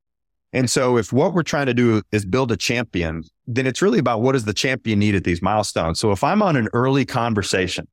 [0.53, 3.99] And so if what we're trying to do is build a champion, then it's really
[3.99, 6.01] about what does the champion need at these milestones.
[6.01, 7.87] So if I'm on an early conversation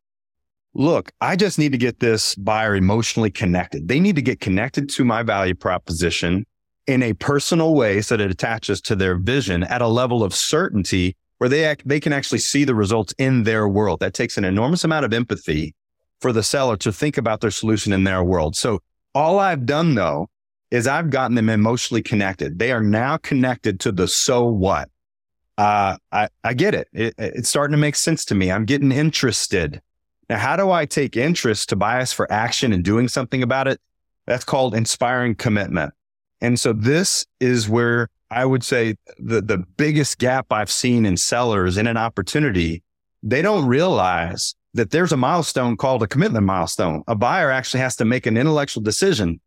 [0.77, 3.87] look, I just need to get this buyer emotionally connected.
[3.87, 6.45] They need to get connected to my value proposition
[6.85, 10.33] in a personal way so that it attaches to their vision at a level of
[10.33, 13.99] certainty where they act, they can actually see the results in their world.
[13.99, 15.75] That takes an enormous amount of empathy
[16.21, 18.55] for the seller to think about their solution in their world.
[18.55, 18.79] So
[19.13, 20.29] all I've done though
[20.71, 22.59] is I've gotten them emotionally connected.
[22.59, 24.89] They are now connected to the so what.
[25.57, 26.87] Uh, I, I get it.
[26.93, 27.15] it.
[27.17, 28.51] It's starting to make sense to me.
[28.51, 29.81] I'm getting interested.
[30.29, 33.79] Now, how do I take interest to bias for action and doing something about it?
[34.27, 35.93] That's called inspiring commitment.
[36.41, 41.17] And so this is where I would say the, the biggest gap I've seen in
[41.17, 42.83] sellers in an opportunity.
[43.23, 47.03] They don't realize that there's a milestone called a commitment milestone.
[47.07, 49.39] A buyer actually has to make an intellectual decision.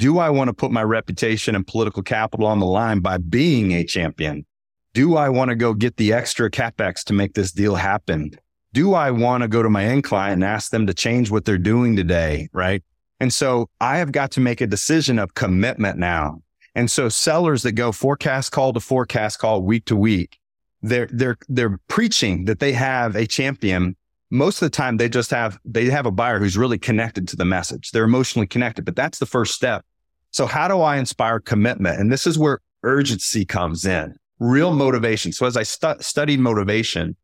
[0.00, 3.72] Do I want to put my reputation and political capital on the line by being
[3.72, 4.46] a champion?
[4.94, 8.32] Do I want to go get the extra capex to make this deal happen?
[8.72, 11.44] do I want to go to my end client and ask them to change what
[11.44, 12.48] they're doing today?
[12.52, 12.82] Right.
[13.18, 16.42] And so I have got to make a decision of commitment now.
[16.74, 20.38] And so sellers that go forecast call to forecast call week to week,
[20.82, 23.96] they're, they're, they're preaching that they have a champion.
[24.30, 27.36] Most of the time they just have, they have a buyer who's really connected to
[27.36, 27.90] the message.
[27.90, 29.84] They're emotionally connected, but that's the first step.
[30.30, 32.00] So how do I inspire commitment?
[32.00, 35.32] And this is where urgency comes in, real motivation.
[35.32, 37.16] So as I stu- studied motivation,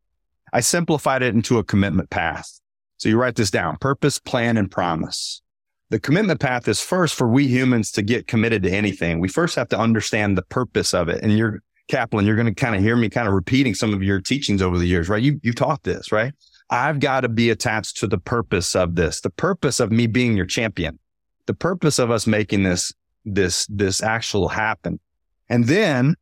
[0.53, 2.61] I simplified it into a commitment path.
[2.99, 5.43] So you write this down, purpose, plan, and promise.
[5.91, 9.21] The commitment path is first for we humans to get committed to anything.
[9.21, 11.23] We first have to understand the purpose of it.
[11.23, 14.03] And you're Kaplan, you're going to kind of hear me kind of repeating some of
[14.03, 15.23] your teachings over the years, right?
[15.23, 16.33] You, you taught this, right?
[16.69, 20.37] I've got to be attached to the purpose of this, the purpose of me being
[20.37, 20.99] your champion,
[21.47, 22.93] the purpose of us making this,
[23.25, 25.01] this, this actual happen.
[25.49, 26.17] And then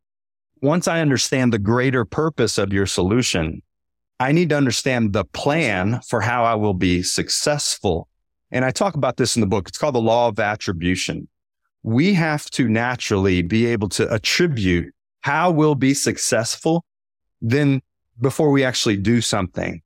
[0.63, 3.63] once I understand the greater purpose of your solution,
[4.21, 8.09] I need to understand the plan for how I will be successful
[8.55, 9.69] and I talk about this in the book.
[9.69, 11.29] It's called the law of attribution.
[11.83, 16.85] We have to naturally be able to attribute how we'll be successful
[17.43, 17.83] then
[18.21, 19.83] before we actually do something.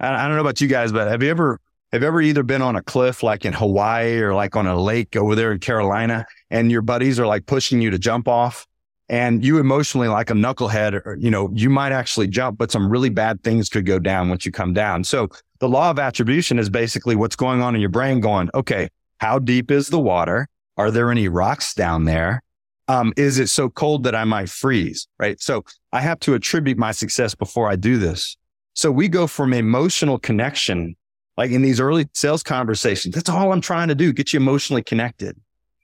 [0.00, 1.60] I, don't know about you guys, but have you ever
[1.92, 5.16] have ever either been on a cliff like in Hawaii or like on a lake
[5.16, 8.66] over there in Carolina and your buddies are like pushing you to jump off
[9.08, 12.90] and you emotionally like a knucklehead or, you know, you might actually jump, but some
[12.90, 15.04] really bad things could go down once you come down.
[15.04, 15.28] So
[15.60, 19.38] the law of attribution is basically what's going on in your brain going, okay, how
[19.38, 20.48] deep is the water?
[20.76, 22.42] Are there any rocks down there?
[22.88, 25.08] Um, is it so cold that I might freeze?
[25.18, 25.40] Right.
[25.40, 28.36] So I have to attribute my success before I do this.
[28.74, 30.96] So we go from emotional connection,
[31.36, 33.14] like in these early sales conversations.
[33.14, 34.12] That's all I'm trying to do.
[34.12, 35.38] Get you emotionally connected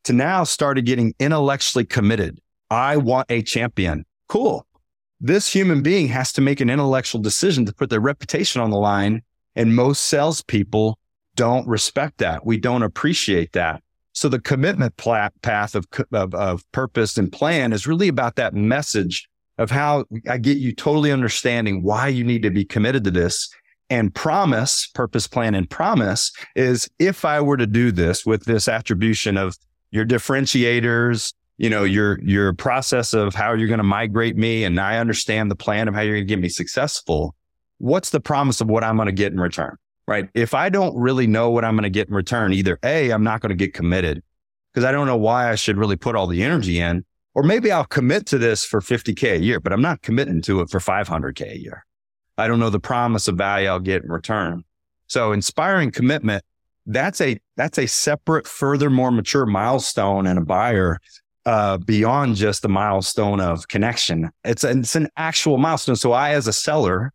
[0.04, 2.40] to now started getting intellectually committed.
[2.70, 4.04] I want a champion.
[4.28, 4.66] Cool.
[5.20, 8.78] This human being has to make an intellectual decision to put their reputation on the
[8.78, 9.22] line
[9.54, 10.98] and most salespeople
[11.36, 12.44] don't respect that.
[12.44, 13.82] We don't appreciate that.
[14.14, 19.28] So the commitment path of, of, of purpose and plan is really about that message
[19.58, 23.50] of how I get you totally understanding why you need to be committed to this.
[23.92, 28.66] And promise, purpose, plan, and promise is if I were to do this with this
[28.66, 29.56] attribution of
[29.90, 34.64] your differentiators, you know, your, your process of how you're going to migrate me.
[34.64, 37.36] And I understand the plan of how you're going to get me successful
[37.82, 39.76] what's the promise of what I'm going to get in return?
[40.06, 40.28] Right.
[40.34, 43.24] If I don't really know what I'm going to get in return, either A, I'm
[43.24, 44.22] not going to get committed
[44.72, 47.70] because I don't know why I should really put all the energy in, or maybe
[47.70, 50.78] I'll commit to this for 50K a year, but I'm not committing to it for
[50.78, 51.84] 500K a year.
[52.42, 54.64] I don't know the promise of value I'll get in return.
[55.06, 56.42] So inspiring commitment,
[56.86, 60.98] that's a, that's a separate, further, more mature milestone and a buyer
[61.46, 64.30] uh, beyond just the milestone of connection.
[64.42, 65.94] It's, a, it's an actual milestone.
[65.94, 67.12] So I, as a seller,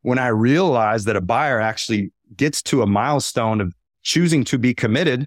[0.00, 4.72] when I realize that a buyer actually gets to a milestone of choosing to be
[4.72, 5.26] committed,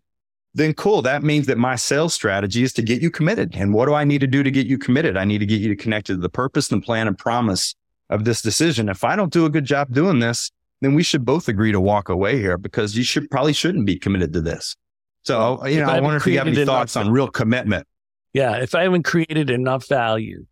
[0.56, 1.04] then cool.
[1.04, 3.56] That means that my sales strategy is to get you committed.
[3.56, 5.16] And what do I need to do to get you committed?
[5.16, 7.76] I need to get you connected to the purpose and plan and promise
[8.14, 8.90] of this decision.
[8.90, 11.82] If I don't do a good job doing this, then we should both agree to
[11.82, 14.76] walk away here because you should probably shouldn't be committed to this.
[15.24, 17.88] So, you know, I, I wonder if you have any thoughts on real commitment.
[18.34, 18.58] Yeah.
[18.58, 20.46] If I haven't created enough value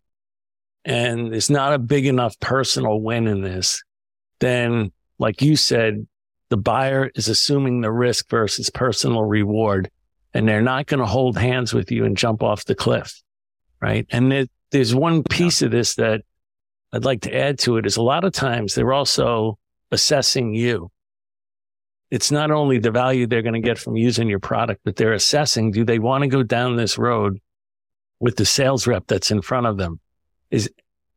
[0.84, 3.82] and it's not a big enough personal win in this,
[4.40, 6.06] then like you said,
[6.48, 9.90] the buyer is assuming the risk versus personal reward,
[10.34, 13.22] and they're not going to hold hands with you and jump off the cliff.
[13.80, 14.06] Right.
[14.10, 15.66] And it, there's one piece yeah.
[15.66, 16.22] of this that
[16.92, 19.58] I'd like to add to it is a lot of times they're also
[19.90, 20.90] assessing you.
[22.10, 25.14] It's not only the value they're going to get from using your product, but they're
[25.14, 27.40] assessing, do they want to go down this road
[28.20, 29.98] with the sales rep that's in front of them?
[30.50, 30.70] Is,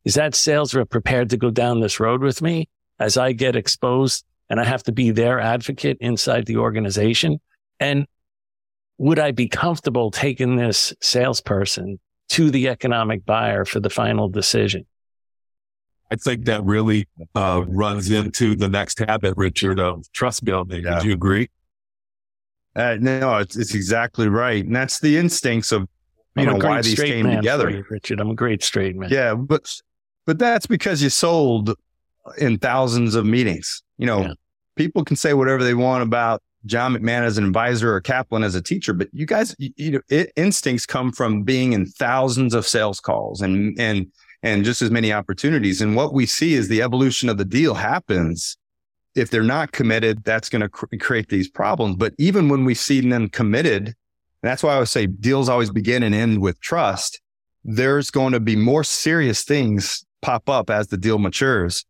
[0.06, 2.70] is that sales rep prepared to go down this road with me?
[3.00, 7.40] as I get exposed and I have to be their advocate inside the organization?
[7.80, 8.06] And
[8.98, 14.86] would I be comfortable taking this salesperson to the economic buyer for the final decision?
[16.12, 20.84] I think that really uh, runs into the next habit, Richard, of trust building.
[20.84, 20.96] Yeah.
[20.96, 21.50] Would you agree?
[22.76, 24.63] Uh, no, it's, it's exactly right.
[24.63, 25.88] And that's the instincts of,
[26.36, 27.70] you I'm know, why these came together.
[27.70, 29.10] You, Richard, I'm a great straight man.
[29.10, 29.34] Yeah.
[29.34, 29.74] But,
[30.26, 31.76] but that's because you sold
[32.38, 33.82] in thousands of meetings.
[33.98, 34.34] You know, yeah.
[34.76, 38.56] people can say whatever they want about John McMahon as an advisor or Kaplan as
[38.56, 42.54] a teacher, but you guys, you, you know, it, instincts come from being in thousands
[42.56, 44.08] of sales calls and and
[44.45, 45.81] and just as many opportunities.
[45.81, 48.58] And what we see is the evolution of the deal happens.
[49.15, 51.95] If they're not committed, that's going to cr- create these problems.
[51.97, 53.95] But even when we see them committed,
[54.41, 57.19] that's why I would say deals always begin and end with trust.
[57.63, 61.86] There's going to be more serious things pop up as the deal matures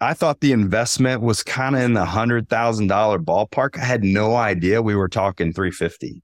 [0.00, 3.78] I thought the investment was kind of in the hundred thousand dollar ballpark.
[3.78, 6.22] I had no idea we were talking 350.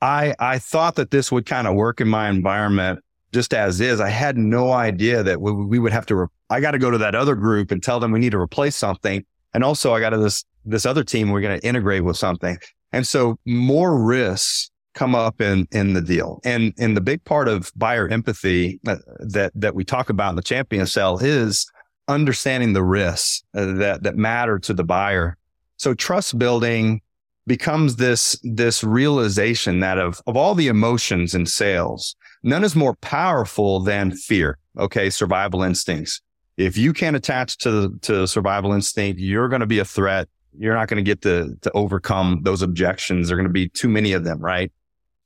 [0.00, 3.00] I, I thought that this would kind of work in my environment
[3.32, 4.00] just as is.
[4.00, 6.90] I had no idea that we, we would have to re- I got to go
[6.90, 9.24] to that other group and tell them we need to replace something.
[9.54, 12.58] And also I got to this, this other team, we're going to integrate with something.
[12.92, 16.40] And so more risks come up in, in the deal.
[16.44, 20.30] And, and the big part of buyer empathy that, uh, that, that we talk about
[20.30, 21.70] in the Champion Sell is
[22.08, 25.36] understanding the risks uh, that, that matter to the buyer.
[25.76, 27.00] So trust building
[27.46, 32.94] becomes this, this realization that of, of all the emotions in sales, none is more
[32.94, 34.58] powerful than fear.
[34.78, 35.10] Okay.
[35.10, 36.20] Survival instincts.
[36.56, 40.28] If you can't attach to, to survival instinct, you're going to be a threat.
[40.58, 43.28] You're not going to get to, to overcome those objections.
[43.28, 44.72] There are going to be too many of them, right?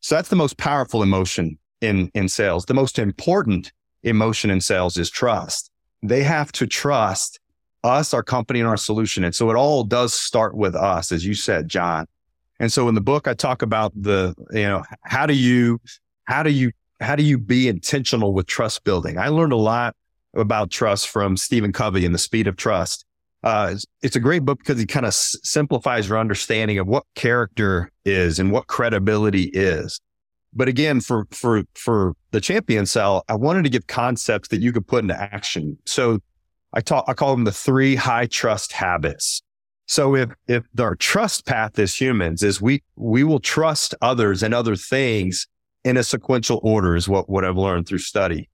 [0.00, 2.66] So that's the most powerful emotion in, in sales.
[2.66, 3.72] The most important
[4.02, 5.70] emotion in sales is trust.
[6.02, 7.38] They have to trust
[7.84, 9.24] us, our company and our solution.
[9.24, 12.06] And so it all does start with us, as you said, John.
[12.60, 15.80] And so in the book, I talk about the, you know, how do you,
[16.24, 16.72] how do you,
[17.02, 19.18] how do you be intentional with trust building?
[19.18, 19.94] I learned a lot
[20.34, 23.04] about trust from Stephen Covey and the speed of trust.
[23.42, 26.86] Uh, it's, it's, a great book because he kind of s- simplifies your understanding of
[26.86, 30.00] what character is and what credibility is.
[30.54, 34.72] But again, for, for, for the champion sell, I wanted to give concepts that you
[34.72, 35.76] could put into action.
[35.86, 36.20] So
[36.72, 39.42] I talk, I call them the three high trust habits.
[39.86, 44.54] So if, if our trust path as humans is we, we will trust others and
[44.54, 45.48] other things
[45.84, 48.48] in a sequential order is what, what I've learned through study.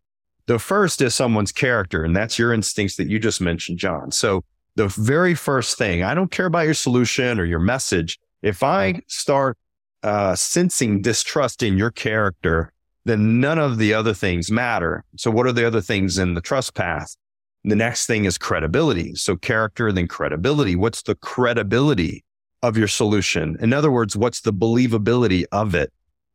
[0.47, 4.11] The first is someone's character, and that's your instincts that you just mentioned, John.
[4.11, 4.45] So
[4.77, 8.19] the very first thing, I don't care about your solution or your message.
[8.43, 9.59] If I start
[10.03, 12.73] uh, sensing distrust in your character,
[13.05, 15.05] then none of the other things matter.
[15.17, 17.17] So what are the other things in the trust path?
[17.65, 19.15] The next thing is credibility.
[19.17, 20.77] So character, then credibility.
[20.77, 22.25] What's the credibility
[22.63, 23.57] of your solution?
[23.61, 25.93] In other words, what's the believability of it?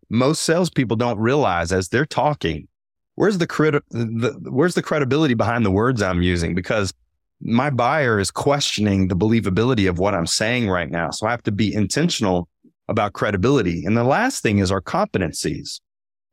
[0.10, 2.68] Most salespeople don't realize as they're talking,
[3.16, 6.56] where's the, cred- the where's the credibility behind the words I'm using?
[6.56, 6.94] Because
[7.42, 11.10] my buyer is questioning the believability of what I'm saying right now.
[11.10, 12.48] So I have to be intentional
[12.88, 13.86] about credibility.
[13.86, 15.80] And the last thing is our competencies.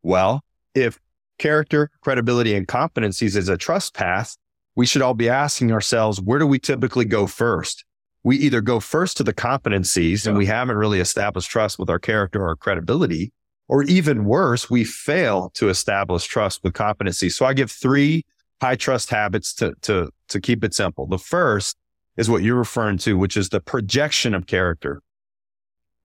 [0.03, 0.43] Well,
[0.75, 0.99] if
[1.39, 4.37] character, credibility, and competencies is a trust path,
[4.77, 7.85] we should all be asking ourselves, where do we typically go first?
[8.23, 11.99] We either go first to the competencies and we haven't really established trust with our
[11.99, 13.33] character or credibility,
[13.71, 17.31] or even worse, we fail to establish trust with competency.
[17.31, 18.25] So I give three
[18.61, 21.07] high trust habits to, to, to keep it simple.
[21.07, 21.77] The first
[22.17, 25.01] is what you're referring to, which is the projection of character.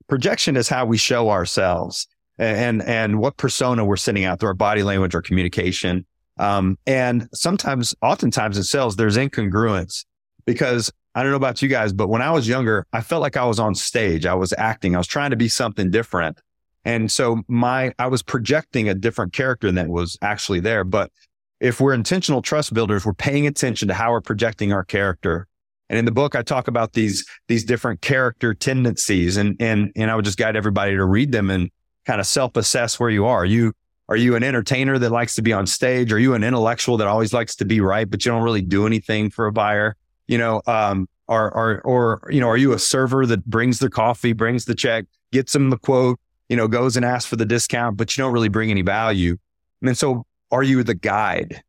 [0.06, 2.06] Projection is how we show ourselves
[2.38, 6.06] and, and what persona we're sending out through our body language or communication.
[6.38, 10.04] Um, and sometimes, oftentimes in sales, there's incongruence
[10.44, 13.36] because I don't know about you guys, but when I was younger, I felt like
[13.36, 14.24] I was on stage.
[14.24, 14.94] I was acting.
[14.94, 16.38] I was trying to be something different.
[16.86, 20.84] And so my, I was projecting a different character than was actually there.
[20.84, 21.10] But
[21.58, 25.48] if we're intentional trust builders, we're paying attention to how we're projecting our character.
[25.90, 30.12] And in the book, I talk about these, these different character tendencies and, and, and
[30.12, 31.72] I would just guide everybody to read them and
[32.04, 33.40] kind of self assess where you are.
[33.40, 33.72] Are you,
[34.08, 36.12] are you an entertainer that likes to be on stage?
[36.12, 38.86] Are you an intellectual that always likes to be right, but you don't really do
[38.86, 39.96] anything for a buyer?
[40.28, 43.90] You know, um, or, or, or, you know, are you a server that brings the
[43.90, 47.46] coffee, brings the check, gets them the quote, you know, goes and asks for the
[47.46, 49.36] discount, but you don't really bring any value?
[49.82, 51.62] And so are you the guide?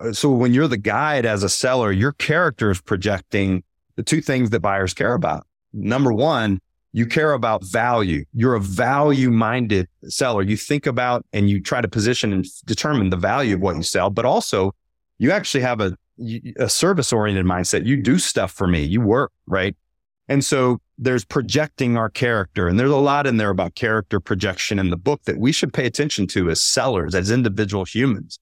[0.00, 3.62] Uh, so when you're the guide as a seller, your character is projecting
[3.96, 5.46] the two things that buyers care about.
[5.72, 6.60] Number one,
[6.92, 8.24] you care about value.
[8.32, 10.42] You're a value minded seller.
[10.42, 13.82] You think about and you try to position and determine the value of what you
[13.82, 14.72] sell, but also
[15.18, 15.96] you actually have a,
[16.56, 17.84] a service oriented mindset.
[17.84, 18.84] You do stuff for me.
[18.84, 19.76] You work, right?
[20.28, 24.78] And so there's projecting our character and there's a lot in there about character projection
[24.78, 28.38] in the book that we should pay attention to as sellers, as individual humans.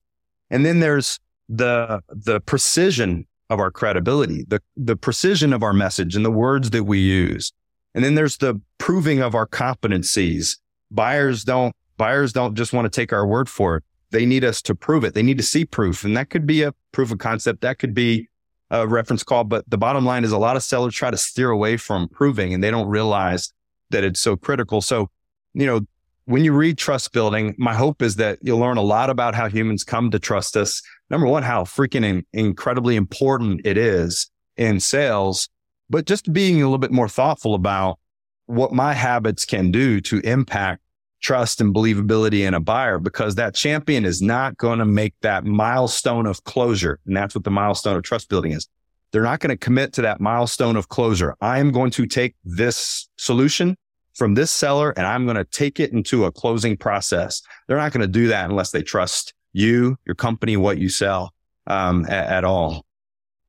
[0.49, 6.15] And then there's the, the precision of our credibility, the, the precision of our message
[6.15, 7.51] and the words that we use.
[7.95, 10.57] And then there's the proving of our competencies.
[10.91, 13.83] Buyers don't, buyers don't just want to take our word for it.
[14.11, 15.15] They need us to prove it.
[15.15, 16.03] They need to see proof.
[16.03, 17.61] And that could be a proof of concept.
[17.61, 18.29] That could be
[18.69, 19.43] a reference call.
[19.43, 22.53] But the bottom line is a lot of sellers try to steer away from proving
[22.53, 23.51] and they don't realize
[23.89, 24.81] that it's so critical.
[24.81, 25.09] So,
[25.53, 25.81] you know,
[26.25, 29.49] when you read trust building, my hope is that you'll learn a lot about how
[29.49, 30.81] humans come to trust us.
[31.09, 35.49] Number one, how freaking in, incredibly important it is in sales
[35.93, 37.99] but just being a little bit more thoughtful about
[38.45, 40.81] what my habits can do to impact
[41.23, 45.45] trust and believability in a buyer because that champion is not going to make that
[45.45, 46.99] milestone of closure.
[47.07, 48.67] And that's what the milestone of trust building is.
[49.11, 51.35] They're not going to commit to that milestone of closure.
[51.39, 53.77] I am going to take this solution
[54.15, 57.41] from this seller and I'm going to take it into a closing process.
[57.67, 61.33] They're not going to do that unless they trust you, your company, what you sell
[61.67, 62.85] um, at, at all.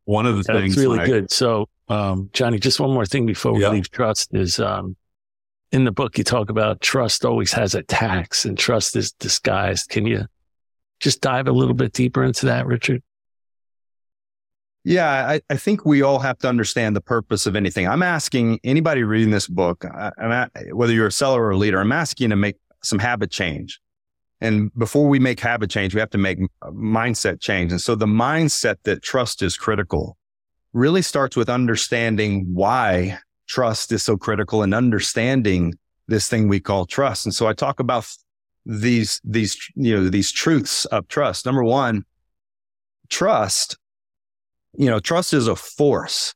[0.05, 1.33] one of the That's things really like- good.
[1.33, 3.71] So, um, Johnny, just one more thing before we Yeah.
[3.71, 4.97] leave trust is um,
[5.75, 9.89] in the book you talk about trust always has a tax and trust is disguised.
[9.89, 10.27] Can you
[11.01, 13.03] just dive a little bit deeper into that, Richard?
[14.85, 17.89] Yeah, I, I think we all have to understand the purpose of anything.
[17.89, 21.81] I'm asking anybody reading this book, I, at, whether you're a seller or a leader,
[21.81, 23.81] I'm asking you to make some habit change.
[24.41, 27.73] And before we make habit change, we have to make mindset change.
[27.73, 30.19] And so the mindset that trust is critical
[30.73, 33.19] really starts with understanding why
[33.55, 35.75] trust is so critical and understanding
[36.09, 37.27] this thing we call trust.
[37.27, 38.07] And so I talk about
[38.67, 41.47] these, these, you know, these truths of trust.
[41.47, 42.05] Number one,
[43.09, 43.77] trust
[44.77, 46.35] you know, trust is a force,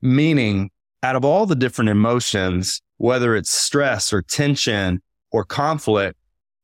[0.00, 0.70] meaning
[1.02, 6.18] out of all the different emotions, whether it's stress or tension or conflict,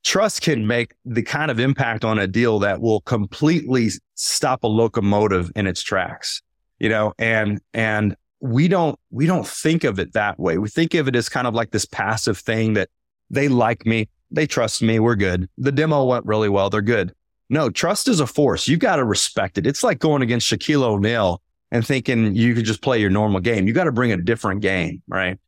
[0.05, 4.66] trust can make the kind of impact on a deal that will completely stop a
[4.66, 6.43] locomotive in its tracks,
[6.78, 10.59] you know, and, and we don't, we don't think of it that way.
[10.59, 12.90] We think of it as kind of like this passive thing that
[13.30, 14.09] they like me.
[14.30, 14.99] They trust me.
[14.99, 15.49] We're good.
[15.59, 16.68] The demo went really well.
[16.68, 17.14] They're good.
[17.49, 18.66] No, trust is a force.
[18.66, 19.66] You've got to respect it.
[19.66, 21.40] It's like going against Shaquille O'Neal
[21.70, 23.66] and thinking you could just play your normal game.
[23.66, 25.38] You got to bring a different game, right?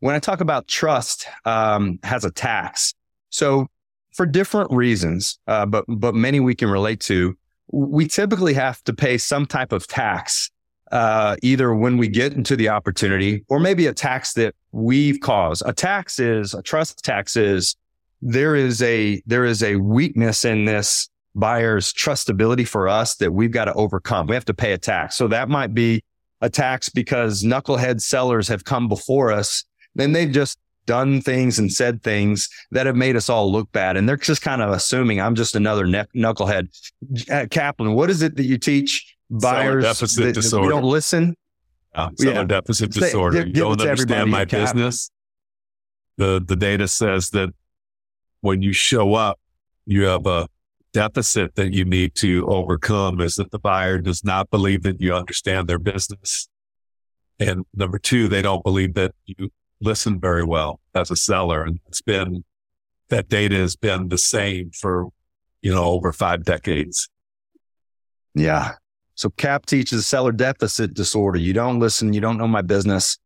[0.00, 2.94] When I talk about trust, um, has a tax.
[3.28, 3.68] So
[4.12, 7.36] for different reasons, uh, but but many we can relate to,
[7.70, 10.50] we typically have to pay some type of tax,
[10.90, 15.62] uh, either when we get into the opportunity or maybe a tax that we've caused.
[15.66, 17.76] A tax is a trust tax is
[18.22, 23.52] there is a there is a weakness in this buyer's trustability for us that we've
[23.52, 24.26] got to overcome.
[24.26, 25.16] We have to pay a tax.
[25.16, 26.02] So that might be
[26.40, 29.64] a tax because knucklehead sellers have come before us.
[29.98, 33.96] and they've just done things and said things that have made us all look bad.
[33.96, 36.68] And they're just kind of assuming I'm just another ne- knucklehead.
[37.30, 41.36] Uh, Kaplan, what is it that you teach buyers deficit that, that we don't listen?
[41.94, 42.44] Uh, seller Yeah.
[42.44, 43.38] deficit Say- disorder.
[43.44, 45.10] give- You don't understand my business.
[46.16, 47.50] The the data says that
[48.40, 49.38] when you show up,
[49.86, 50.48] you have a
[50.92, 55.14] deficit that you need to overcome is that the buyer does not believe that you
[55.14, 56.48] understand their business.
[57.38, 59.50] And number two, they don't believe that you
[59.80, 61.62] listen very well as a seller.
[61.64, 62.44] And it's been
[63.08, 65.08] that data has been the same for,
[65.62, 67.08] you know, over five decades.
[68.34, 68.72] Yeah.
[69.20, 71.38] So CAP teaches seller deficit disorder.
[71.38, 72.14] You don't listen.
[72.14, 73.18] You don't know my business.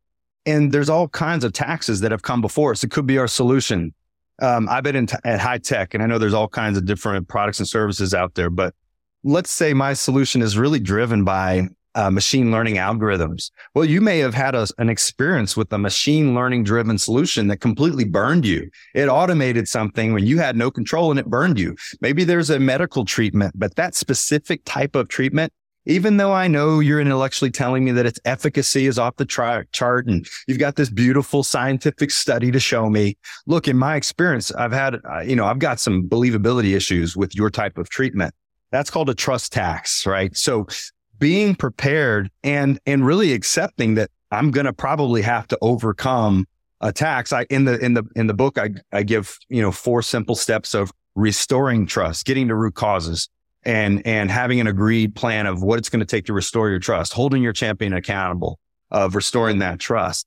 [0.45, 2.83] And there's all kinds of taxes that have come before us.
[2.83, 3.95] It could be our solution.
[4.43, 6.85] Um, I've been in t- at high tech and I know there's all kinds of
[6.85, 8.75] different products and services out there, but
[9.23, 13.53] let's say my solution is really driven by uh, machine learning algorithms.
[13.77, 17.59] Well, you may have had a, an experience with a machine learning driven solution that
[17.59, 18.69] completely burned you.
[18.97, 21.77] It automated something when you had no control and it burned you.
[22.01, 25.53] Maybe there's a medical treatment, but that specific type of treatment
[25.87, 30.07] even though I know you're intellectually telling me that its efficacy is off the chart
[30.07, 33.17] and you've got this beautiful scientific study to show me,
[33.47, 37.35] look, in my experience, I've had, uh, you know, I've got some believability issues with
[37.35, 38.35] your type of treatment.
[38.71, 40.35] That's called a trust tax, right?
[40.37, 40.67] So
[41.19, 46.47] being prepared and, and really accepting that I'm going to probably have to overcome
[46.81, 47.33] a tax.
[47.33, 50.35] I, in the, in the, in the book, I, I give, you know, four simple
[50.35, 53.29] steps of restoring trust, getting to root causes
[53.65, 56.79] and and having an agreed plan of what it's going to take to restore your
[56.79, 58.59] trust, holding your champion accountable
[58.91, 60.27] of restoring that trust.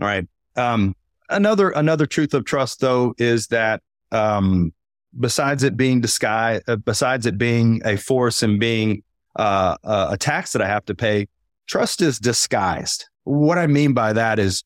[0.00, 0.26] All right.
[0.56, 0.94] Um,
[1.28, 3.82] another another truth of trust though is that
[4.12, 4.72] um,
[5.18, 9.02] besides it being disguised, uh, besides it being a force and being
[9.36, 11.28] uh, a tax that I have to pay,
[11.66, 13.08] trust is disguised.
[13.24, 14.62] What I mean by that is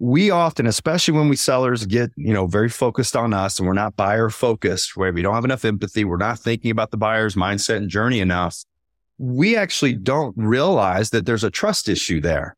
[0.00, 3.74] we often, especially when we sellers get, you know, very focused on us and we're
[3.74, 7.34] not buyer focused, where we don't have enough empathy, we're not thinking about the buyer's
[7.34, 8.64] mindset and journey enough.
[9.18, 12.56] We actually don't realize that there's a trust issue there.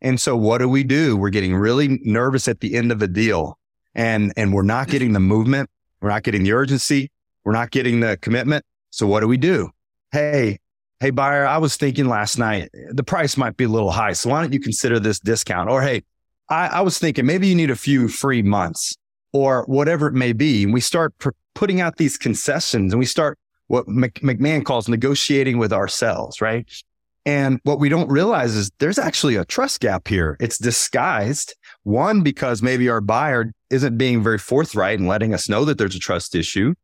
[0.00, 1.14] And so what do we do?
[1.14, 3.58] We're getting really nervous at the end of a deal
[3.94, 5.68] and, and we're not getting the movement.
[6.00, 7.10] We're not getting the urgency.
[7.44, 8.64] We're not getting the commitment.
[8.90, 9.70] So what do we do?
[10.10, 10.58] Hey,
[11.00, 14.14] Hey, buyer, I was thinking last night the price might be a little high.
[14.14, 15.70] So why don't you consider this discount?
[15.70, 16.02] Or hey,
[16.48, 18.96] I, I was thinking maybe you need a few free months
[19.32, 20.64] or whatever it may be.
[20.64, 24.88] And we start pr- putting out these concessions and we start what Mc- McMahon calls
[24.88, 26.66] negotiating with ourselves, right?
[27.26, 30.36] And what we don't realize is there's actually a trust gap here.
[30.40, 31.54] It's disguised.
[31.82, 35.94] One, because maybe our buyer isn't being very forthright and letting us know that there's
[35.94, 36.74] a trust issue.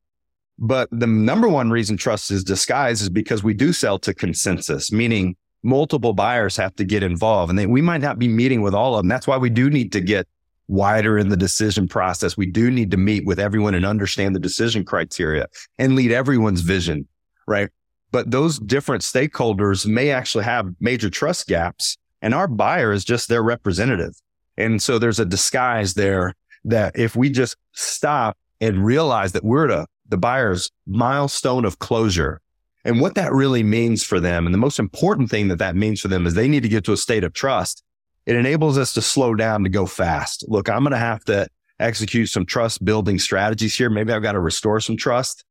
[0.58, 4.92] But the number one reason trust is disguised is because we do sell to consensus,
[4.92, 8.74] meaning multiple buyers have to get involved and they, we might not be meeting with
[8.74, 9.08] all of them.
[9.08, 10.28] That's why we do need to get
[10.68, 12.36] wider in the decision process.
[12.36, 15.46] We do need to meet with everyone and understand the decision criteria
[15.78, 17.06] and lead everyone's vision,
[17.46, 17.70] right?
[18.14, 23.28] but those different stakeholders may actually have major trust gaps and our buyer is just
[23.28, 24.14] their representative.
[24.56, 26.32] And so there's a disguise there
[26.64, 31.80] that if we just stop and realize that we're at a, the buyer's milestone of
[31.80, 32.40] closure
[32.84, 34.46] and what that really means for them.
[34.46, 36.84] And the most important thing that that means for them is they need to get
[36.84, 37.82] to a state of trust.
[38.26, 40.44] It enables us to slow down to go fast.
[40.48, 41.48] Look, I'm going to have to
[41.80, 43.90] execute some trust building strategies here.
[43.90, 45.44] Maybe I've got to restore some trust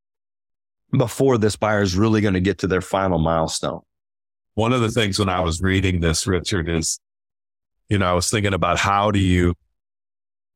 [0.96, 3.82] before this buyer is really going to get to their final milestone.
[4.54, 7.00] One of the things when I was reading this, Richard, is,
[7.90, 9.56] you know, I was thinking about how do you,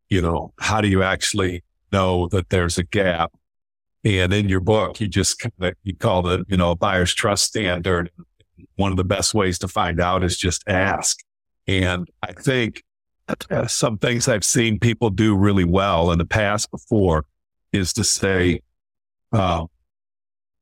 [0.09, 3.31] you know, how do you actually know that there's a gap?
[4.07, 7.13] And in your book, you just kind of, you call it, you know, a buyer's
[7.13, 8.09] trust standard.
[8.77, 11.19] One of the best ways to find out is just ask.
[11.67, 12.85] And I think
[13.67, 17.25] some things I've seen people do really well in the past before
[17.73, 18.61] is to say,
[19.33, 19.65] uh,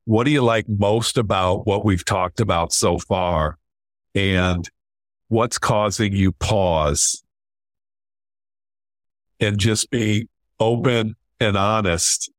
[0.06, 3.58] what do you like most about what we've talked about so far?
[4.16, 4.68] And
[5.28, 7.22] what's causing you pause?
[9.38, 10.28] And just be
[10.58, 12.32] open and honest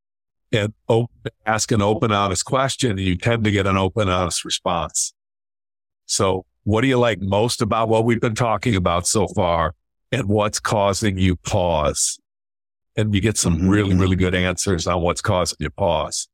[0.52, 2.92] and open, ask an open, honest question.
[2.92, 5.12] And you tend to get an open, honest response.
[6.06, 9.74] So what do you like most about what we've been talking about so far?
[10.10, 12.18] And what's causing you pause?
[12.96, 13.68] And you get some mm-hmm.
[13.68, 16.28] really, really good answers on what's causing you pause.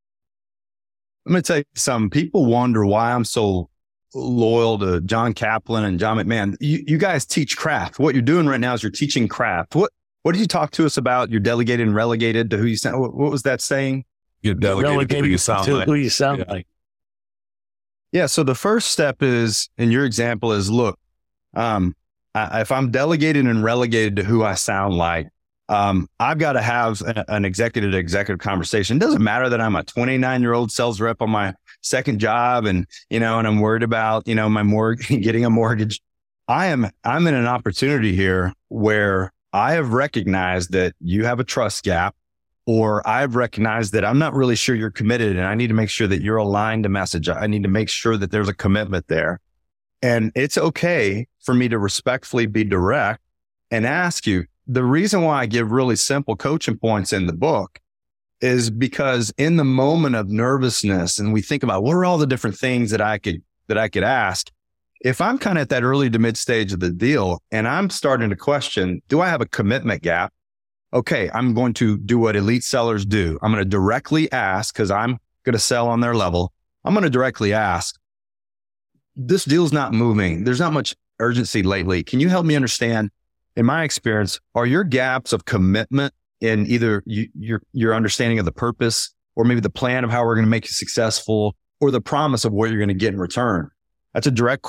[1.27, 3.69] I'm going to tell you some people wonder why I'm so
[4.15, 6.57] loyal to John Kaplan and John McMahon.
[6.61, 7.99] You, you guys teach craft.
[7.99, 9.75] What you're doing right now is you're teaching craft.
[9.75, 9.91] What,
[10.25, 11.31] what did you talk to us about?
[11.31, 12.99] You're delegated and relegated to who you sound.
[12.99, 14.07] What, what was that saying?
[14.41, 15.87] You're delegated, delegated to who you sound to like.
[15.87, 16.53] Who you sound yeah.
[16.53, 16.67] like.
[18.11, 18.25] Yeah.
[18.25, 20.99] So the first step is, in your example is look,
[21.53, 21.95] um,
[22.35, 25.29] I, if I'm delegated and relegated to who I sound like,
[25.69, 28.97] um, I've got to have a, an executive to executive conversation.
[28.97, 31.53] It doesn't matter that I'm a 29 year old sales rep on my
[31.83, 35.51] second job and, you know, and I'm worried about, you know, my mortgage, getting a
[35.51, 36.01] mortgage.
[36.49, 41.45] I am, I'm in an opportunity here where I have recognized that you have a
[41.45, 42.17] trust gap
[42.67, 45.91] or I've recognized that I'm not really sure you're committed and I need to make
[45.91, 47.29] sure that you're aligned to message.
[47.29, 49.41] I need to make sure that there's a commitment there.
[50.03, 53.21] And it's okay for me to respectfully be direct
[53.71, 57.79] and ask you, the reason why I give really simple coaching points in the book
[58.41, 62.27] is because in the moment of nervousness and we think about what are all the
[62.27, 64.51] different things that I could that I could ask
[65.05, 67.91] if I'm kind of at that early to mid stage of the deal and I'm
[67.91, 70.33] starting to question do I have a commitment gap?
[70.93, 73.39] Okay I'm going to do what elite sellers do.
[73.43, 76.53] I'm going to directly ask cuz I'm going to sell on their level.
[76.85, 77.97] I'm going to directly ask
[79.15, 80.43] this deal's not moving.
[80.43, 82.03] There's not much urgency lately.
[82.03, 83.11] Can you help me understand
[83.57, 88.45] in my experience, are your gaps of commitment in either you, your your understanding of
[88.45, 91.91] the purpose or maybe the plan of how we're going to make you successful or
[91.91, 93.71] the promise of what you're going to get in return?
[94.13, 94.65] That's a direct,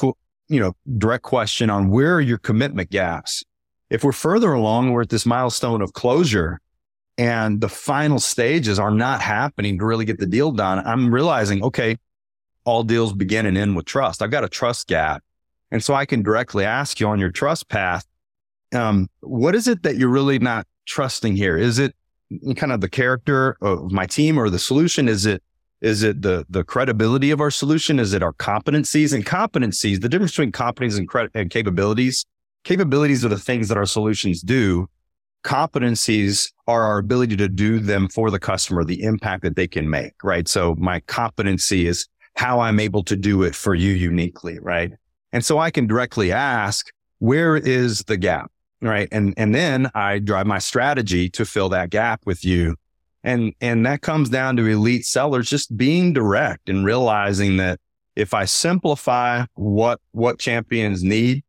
[0.48, 3.44] you know, direct question on where are your commitment gaps.
[3.90, 6.60] If we're further along, we're at this milestone of closure
[7.18, 10.86] and the final stages are not happening to really get the deal done.
[10.86, 11.98] I'm realizing, okay,
[12.66, 14.22] all deals begin and end with trust.
[14.22, 15.24] I've got a trust gap.
[15.72, 18.06] And so I can directly ask you on your trust path,
[18.74, 21.58] um, what is it that you're really not trusting here?
[21.58, 21.96] Is it
[22.56, 25.08] kind of the character of my team or the solution?
[25.08, 25.42] Is it
[25.86, 28.00] is it the the credibility of our solution?
[28.00, 30.02] Is it our competencies and competencies?
[30.02, 32.26] The difference between competencies and, cred- and capabilities.
[32.64, 34.88] Capabilities are the things that our solutions do.
[35.44, 39.88] Competencies are our ability to do them for the customer, the impact that they can
[39.88, 40.14] make.
[40.24, 40.48] Right.
[40.48, 44.58] So my competency is how I'm able to do it for you uniquely.
[44.60, 44.92] Right.
[45.32, 46.88] And so I can directly ask,
[47.20, 48.52] where is the gap?
[48.82, 49.08] Right.
[49.12, 52.76] And, and then I drive my strategy to fill that gap with you.
[53.26, 57.80] And, and that comes down to elite sellers just being direct and realizing that
[58.16, 61.44] if I simplify what, what champions need,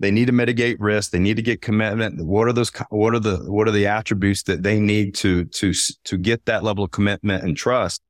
[0.00, 1.10] they need to mitigate risk.
[1.10, 2.24] They need to get commitment.
[2.24, 5.74] What are those, what are the, what are the attributes that they need to, to,
[6.04, 8.00] to get that level of commitment and trust?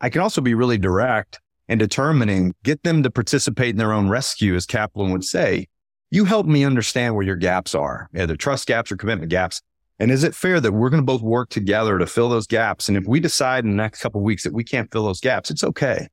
[0.00, 4.08] I can also be really direct and determining, get them to participate in their own
[4.08, 5.66] rescue, as Kaplan would say,
[6.10, 9.60] you help me understand where your gaps are, either trust gaps or commitment gaps.
[10.00, 12.88] And is it fair that we're going to both work together to fill those gaps?
[12.88, 15.50] And if we decide in the next couple weeks that we can't fill those gaps,
[15.50, 16.06] it's okay.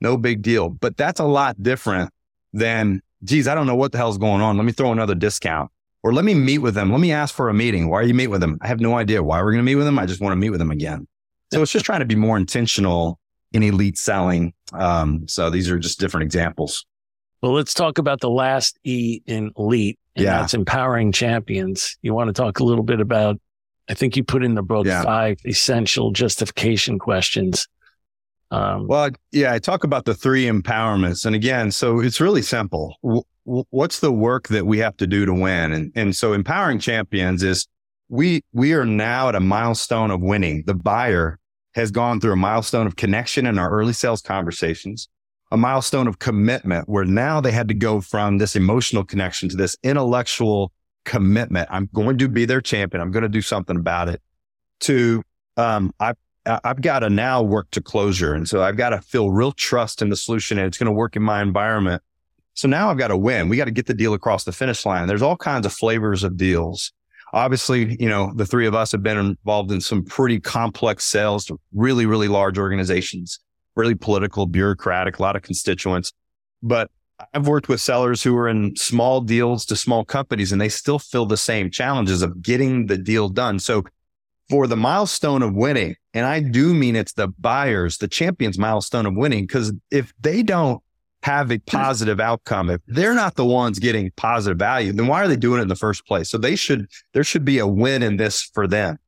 [0.00, 0.70] No big deal.
[0.70, 2.10] But that's a lot different
[2.52, 4.56] than, geez, I don't know what the hell's going on.
[4.56, 5.70] Let me throw another discount
[6.02, 6.90] or let me meet with them.
[6.90, 7.90] Let me ask for a meeting.
[7.90, 8.58] Why are you meet with them?
[8.62, 9.98] I have no idea why we're going to meet with them.
[9.98, 11.06] I just want to meet with them again.
[11.52, 13.18] So it's just trying to be more intentional
[13.52, 14.54] in elite selling.
[14.72, 16.84] Um, so these are just different examples.
[17.42, 19.98] Well, let's talk about the last E in elite.
[20.18, 20.40] And yeah.
[20.40, 21.96] That's empowering champions.
[22.02, 23.40] You want to talk a little bit about,
[23.88, 25.02] I think you put in the book Yeah.
[25.02, 27.66] five essential justification questions.
[28.50, 31.24] Um, well, yeah, I talk about the three empowerments.
[31.24, 32.96] And again, so it's really simple.
[33.02, 35.72] W- what's the work that we have to do to win?
[35.72, 37.68] And, and so empowering champions is
[38.08, 40.64] we, we are now at a milestone of winning.
[40.66, 41.38] The buyer
[41.74, 45.08] has gone through a milestone of connection in our early sales conversations,
[45.50, 49.56] a milestone of commitment where now they had to go from this emotional connection to
[49.56, 50.72] this intellectual
[51.04, 51.68] commitment.
[51.70, 53.00] I'm going to be their champion.
[53.00, 54.20] I'm going to do something about it
[54.80, 55.22] to,
[55.56, 58.34] um, I've, I've got to now work to closure.
[58.34, 60.92] And so I've got to feel real trust in the solution and it's going to
[60.92, 62.02] work in my environment.
[62.54, 63.48] So now I've got to win.
[63.48, 65.06] We got to get the deal across the finish line.
[65.06, 66.92] There's all kinds of flavors of deals
[67.32, 71.44] obviously, you know, the three of us have been involved in some pretty complex sales
[71.46, 73.40] to really, really large organizations,
[73.78, 76.12] really political, bureaucratic, a lot of constituents.
[76.62, 76.90] But
[77.32, 80.98] I've worked with sellers who are in small deals to small companies and they still
[80.98, 83.58] feel the same challenges of getting the deal done.
[83.58, 83.84] So
[84.50, 89.06] for the milestone of winning, and I do mean it's the buyers, the champions milestone
[89.06, 90.82] of winning, because if they don't
[91.22, 92.70] have a positive outcome.
[92.70, 95.68] If they're not the ones getting positive value, then why are they doing it in
[95.68, 96.30] the first place?
[96.30, 98.98] So they should, there should be a win in this for them.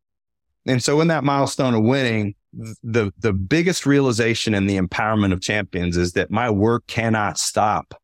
[0.66, 5.40] And so in that milestone of winning, the, the biggest realization in the empowerment of
[5.40, 7.94] champions is that my work cannot stop.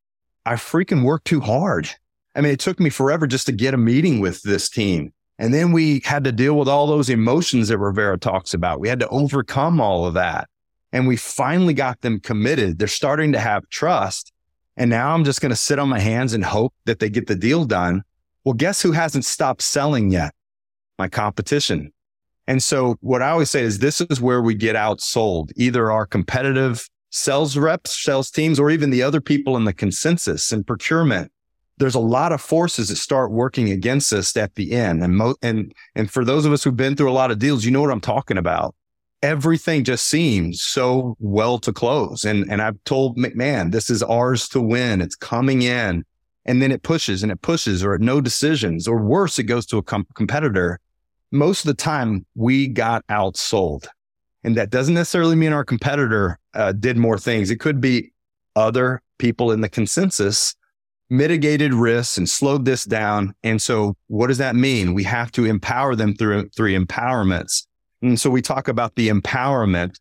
[0.45, 1.91] I freaking work too hard.
[2.35, 5.13] I mean, it took me forever just to get a meeting with this team.
[5.39, 8.81] And then we had to deal with all those emotions that Rivera talks about.
[8.81, 10.49] We had to overcome all of that
[10.93, 12.79] and we finally got them committed.
[12.79, 14.33] They're starting to have trust.
[14.77, 17.27] And now I'm just going to sit on my hands and hope that they get
[17.27, 18.03] the deal done.
[18.45, 20.35] Well, guess who hasn't stopped selling yet?
[20.99, 21.93] My competition.
[22.47, 26.07] And so what I always say is this is where we get outsold, either our
[26.07, 31.33] competitive sales reps, sales teams, or even the other people in the consensus and procurement.
[31.79, 35.03] There's a lot of forces that start working against us at the end.
[35.03, 37.65] And, mo- and, and for those of us who've been through a lot of deals,
[37.65, 38.75] you know what I'm talking about
[39.23, 42.25] everything just seems so well to close.
[42.25, 45.01] And, and I've told McMahon, this is ours to win.
[45.01, 46.05] It's coming in.
[46.45, 49.79] And then it pushes and it pushes or no decisions or worse, it goes to
[49.79, 50.79] a com- competitor.
[51.33, 53.87] Most of the time we got outsold.
[54.45, 57.51] And that doesn't necessarily mean our competitor uh, did more things.
[57.51, 58.13] It could be
[58.55, 60.55] other people in the consensus
[61.09, 63.35] mitigated risks and slowed this down.
[63.43, 64.95] And so what does that mean?
[64.95, 67.67] We have to empower them through three empowerments
[68.03, 69.99] and so we talk about the empowerment,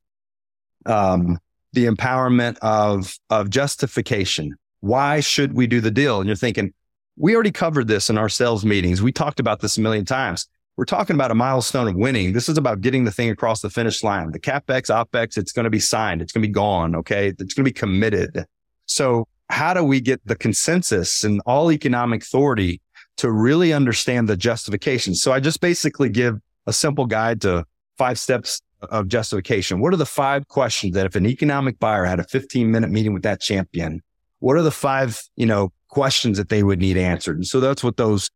[0.85, 1.39] um,
[1.73, 4.55] the empowerment of, of justification.
[4.81, 6.19] Why should we do the deal?
[6.19, 6.73] And you're thinking,
[7.17, 9.01] we already covered this in our sales meetings.
[9.01, 10.47] We talked about this a million times.
[10.77, 12.33] We're talking about a milestone of winning.
[12.33, 14.31] This is about getting the thing across the finish line.
[14.31, 16.21] The CapEx, OpEx, it's going to be signed.
[16.21, 16.95] It's going to be gone.
[16.95, 17.27] Okay.
[17.27, 18.45] It's going to be committed.
[18.85, 22.81] So how do we get the consensus and all economic authority
[23.17, 25.15] to really understand the justification?
[25.15, 27.65] So I just basically give a simple guide to
[27.97, 29.79] five steps of justification.
[29.79, 33.13] What are the five questions that if an economic buyer had a 15 minute meeting
[33.13, 34.01] with that champion,
[34.39, 37.37] what are the five, you know, questions that they would need answered?
[37.37, 38.29] And so that's what those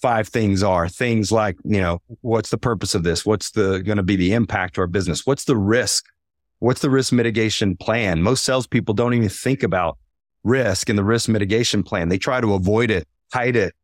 [0.00, 0.88] five things are.
[0.88, 3.24] Things like, you know, what's the purpose of this?
[3.24, 5.26] What's the going to be the impact to our business?
[5.26, 6.06] What's the risk?
[6.58, 8.22] What's the risk mitigation plan?
[8.22, 9.98] Most salespeople don't even think about
[10.44, 12.08] risk and the risk mitigation plan.
[12.08, 13.74] They try to avoid it, hide it,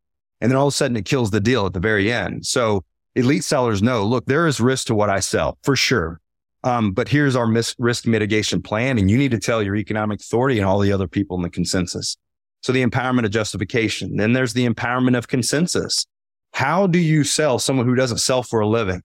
[0.41, 2.47] and then all of a sudden it kills the deal at the very end.
[2.47, 6.21] So elite sellers know, look, there is risk to what I sell for sure.
[6.65, 8.99] Um, but here's our mis- risk mitigation plan.
[8.99, 11.51] And you need to tell your economic authority and all the other people in the
[11.51, 12.17] consensus.
[12.67, 14.17] So the empowerment of justification.
[14.17, 16.05] Then there's the empowerment of consensus.
[16.53, 19.03] How do you sell someone who doesn't sell for a living?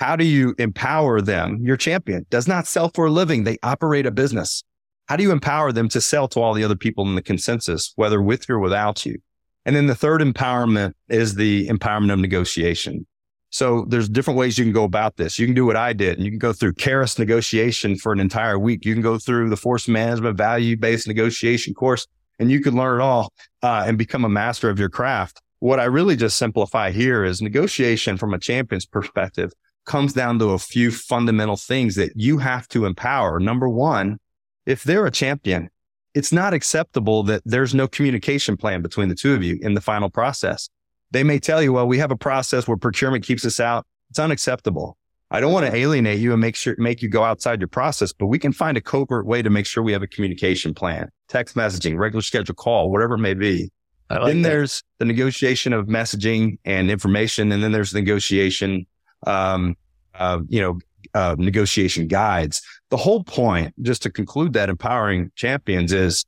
[0.00, 1.60] How do you empower them?
[1.62, 3.44] Your champion does not sell for a living.
[3.44, 4.64] They operate a business.
[5.06, 7.92] How do you empower them to sell to all the other people in the consensus,
[7.94, 9.18] whether with or without you?
[9.64, 13.06] And then the third empowerment is the empowerment of negotiation.
[13.50, 15.38] So there's different ways you can go about this.
[15.38, 18.18] You can do what I did and you can go through Karrass negotiation for an
[18.18, 18.84] entire week.
[18.84, 22.08] You can go through the force management value based negotiation course
[22.38, 23.32] and you can learn it all
[23.62, 25.40] uh, and become a master of your craft.
[25.60, 29.52] What I really just simplify here is negotiation from a champion's perspective
[29.84, 33.38] comes down to a few fundamental things that you have to empower.
[33.38, 34.18] Number one,
[34.66, 35.70] if they're a champion,
[36.14, 39.80] it's not acceptable that there's no communication plan between the two of you in the
[39.80, 40.68] final process.
[41.10, 43.86] They may tell you, well, we have a process where procurement keeps us out.
[44.10, 44.96] It's unacceptable.
[45.34, 48.12] I don't want to alienate you and make sure make you go outside your process,
[48.12, 51.10] but we can find a covert way to make sure we have a communication plan,
[51.28, 53.72] text messaging, regular schedule call, whatever it may be.
[54.08, 54.48] Like then that.
[54.48, 58.86] there's the negotiation of messaging and information, and then there's negotiation,
[59.26, 59.74] um,
[60.14, 60.78] uh, you know,
[61.14, 62.62] uh, negotiation guides.
[62.90, 66.24] The whole point, just to conclude that empowering champions, is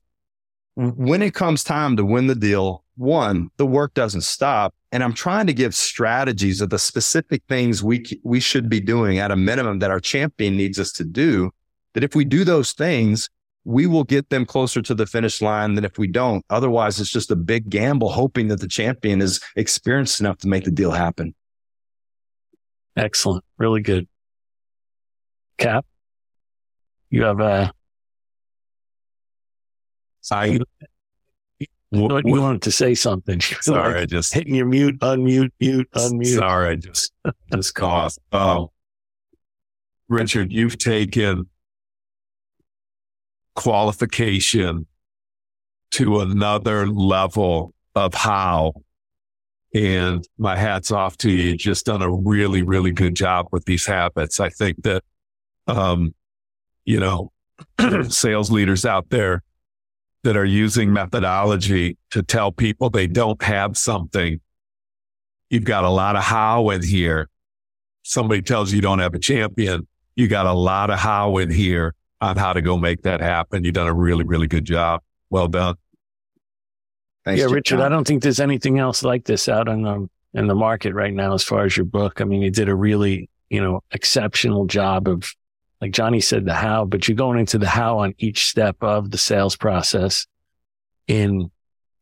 [0.74, 4.74] when it comes time to win the deal, one, the work doesn't stop.
[4.92, 9.18] And I'm trying to give strategies of the specific things we, we should be doing
[9.18, 11.50] at a minimum that our champion needs us to do
[11.94, 13.28] that if we do those things,
[13.64, 16.44] we will get them closer to the finish line than if we don't.
[16.50, 20.64] Otherwise, it's just a big gamble hoping that the champion is experienced enough to make
[20.64, 21.34] the deal happen.
[22.96, 23.44] Excellent.
[23.58, 24.06] Really good.
[25.58, 25.84] Cap,
[27.10, 27.72] you have a.
[30.30, 30.58] I,
[31.96, 33.40] you, you, you wanted to say something.
[33.60, 36.36] Sorry, like I just hitting your mute, unmute, mute, unmute.
[36.38, 37.12] Sorry, I just
[37.52, 38.18] just coughed.
[38.32, 38.68] Um,
[40.08, 41.48] Richard, you've taken
[43.54, 44.86] qualification
[45.92, 48.74] to another level of how.
[49.74, 51.50] And my hat's off to you.
[51.50, 54.40] You've just done a really, really good job with these habits.
[54.40, 55.02] I think that,
[55.66, 56.14] um,
[56.84, 57.32] you know,
[58.08, 59.42] sales leaders out there
[60.26, 64.40] that are using methodology to tell people they don't have something.
[65.50, 67.28] You've got a lot of how in here.
[68.02, 69.86] Somebody tells you you don't have a champion.
[70.16, 73.62] You got a lot of how in here on how to go make that happen.
[73.62, 75.00] You've done a really, really good job.
[75.30, 75.76] Well done.
[77.24, 80.48] Thanks, yeah, Richard, I don't think there's anything else like this out in the in
[80.48, 82.20] the market right now as far as your book.
[82.20, 85.32] I mean, you did a really, you know, exceptional job of
[85.80, 89.10] like Johnny said, the how, but you're going into the how on each step of
[89.10, 90.26] the sales process
[91.06, 91.50] in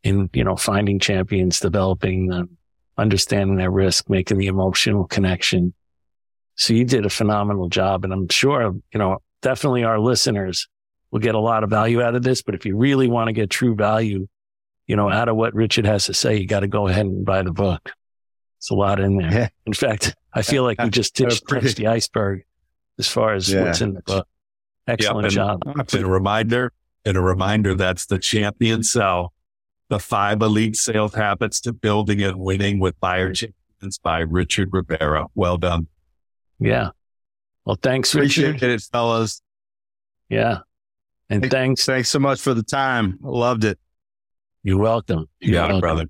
[0.03, 2.59] in, you know, finding champions, developing them,
[2.99, 5.72] understanding their risk, making the emotional connection.
[6.57, 8.05] So you did a phenomenal job.
[8.05, 10.68] And I'm sure, you know, definitely our listeners
[11.11, 12.43] will get a lot of value out of this.
[12.43, 14.29] But if you really want to get true value,
[14.87, 17.25] you know, out of what Richard has to say, you got to go ahead and
[17.25, 17.93] buy the book.
[18.59, 19.33] It's a lot in there.
[19.33, 19.49] Yeah.
[19.64, 22.45] In fact, I feel like we just touched, touched the iceberg
[22.99, 23.64] as far as yeah.
[23.64, 24.26] what's in the book.
[24.86, 25.62] Excellent yep, job.
[25.64, 26.72] And a reminder,
[27.05, 29.32] and a reminder that's the champion sell,
[29.88, 35.26] the five elite sales habits to building and winning with buyer champions by Richard Rivera.
[35.34, 35.86] Well done.
[36.59, 36.90] Yeah.
[37.64, 38.70] Well, thanks, Appreciate Richard.
[38.70, 39.42] it, fellas.
[40.28, 40.59] Yeah.
[41.30, 41.86] And hey, thanks.
[41.86, 43.18] Thanks so much for the time.
[43.22, 43.78] Loved it.
[44.62, 45.26] You're welcome.
[45.40, 45.80] You're welcome.
[45.80, 46.07] brother.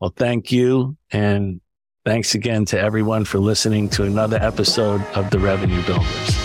[0.00, 0.96] Well, thank you.
[1.10, 1.60] And
[2.04, 6.36] thanks again to everyone for listening to another episode of The Revenue Builders.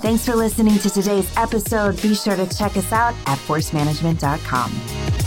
[0.00, 2.00] Thanks for listening to today's episode.
[2.02, 5.25] Be sure to check us out at forcemanagement.com.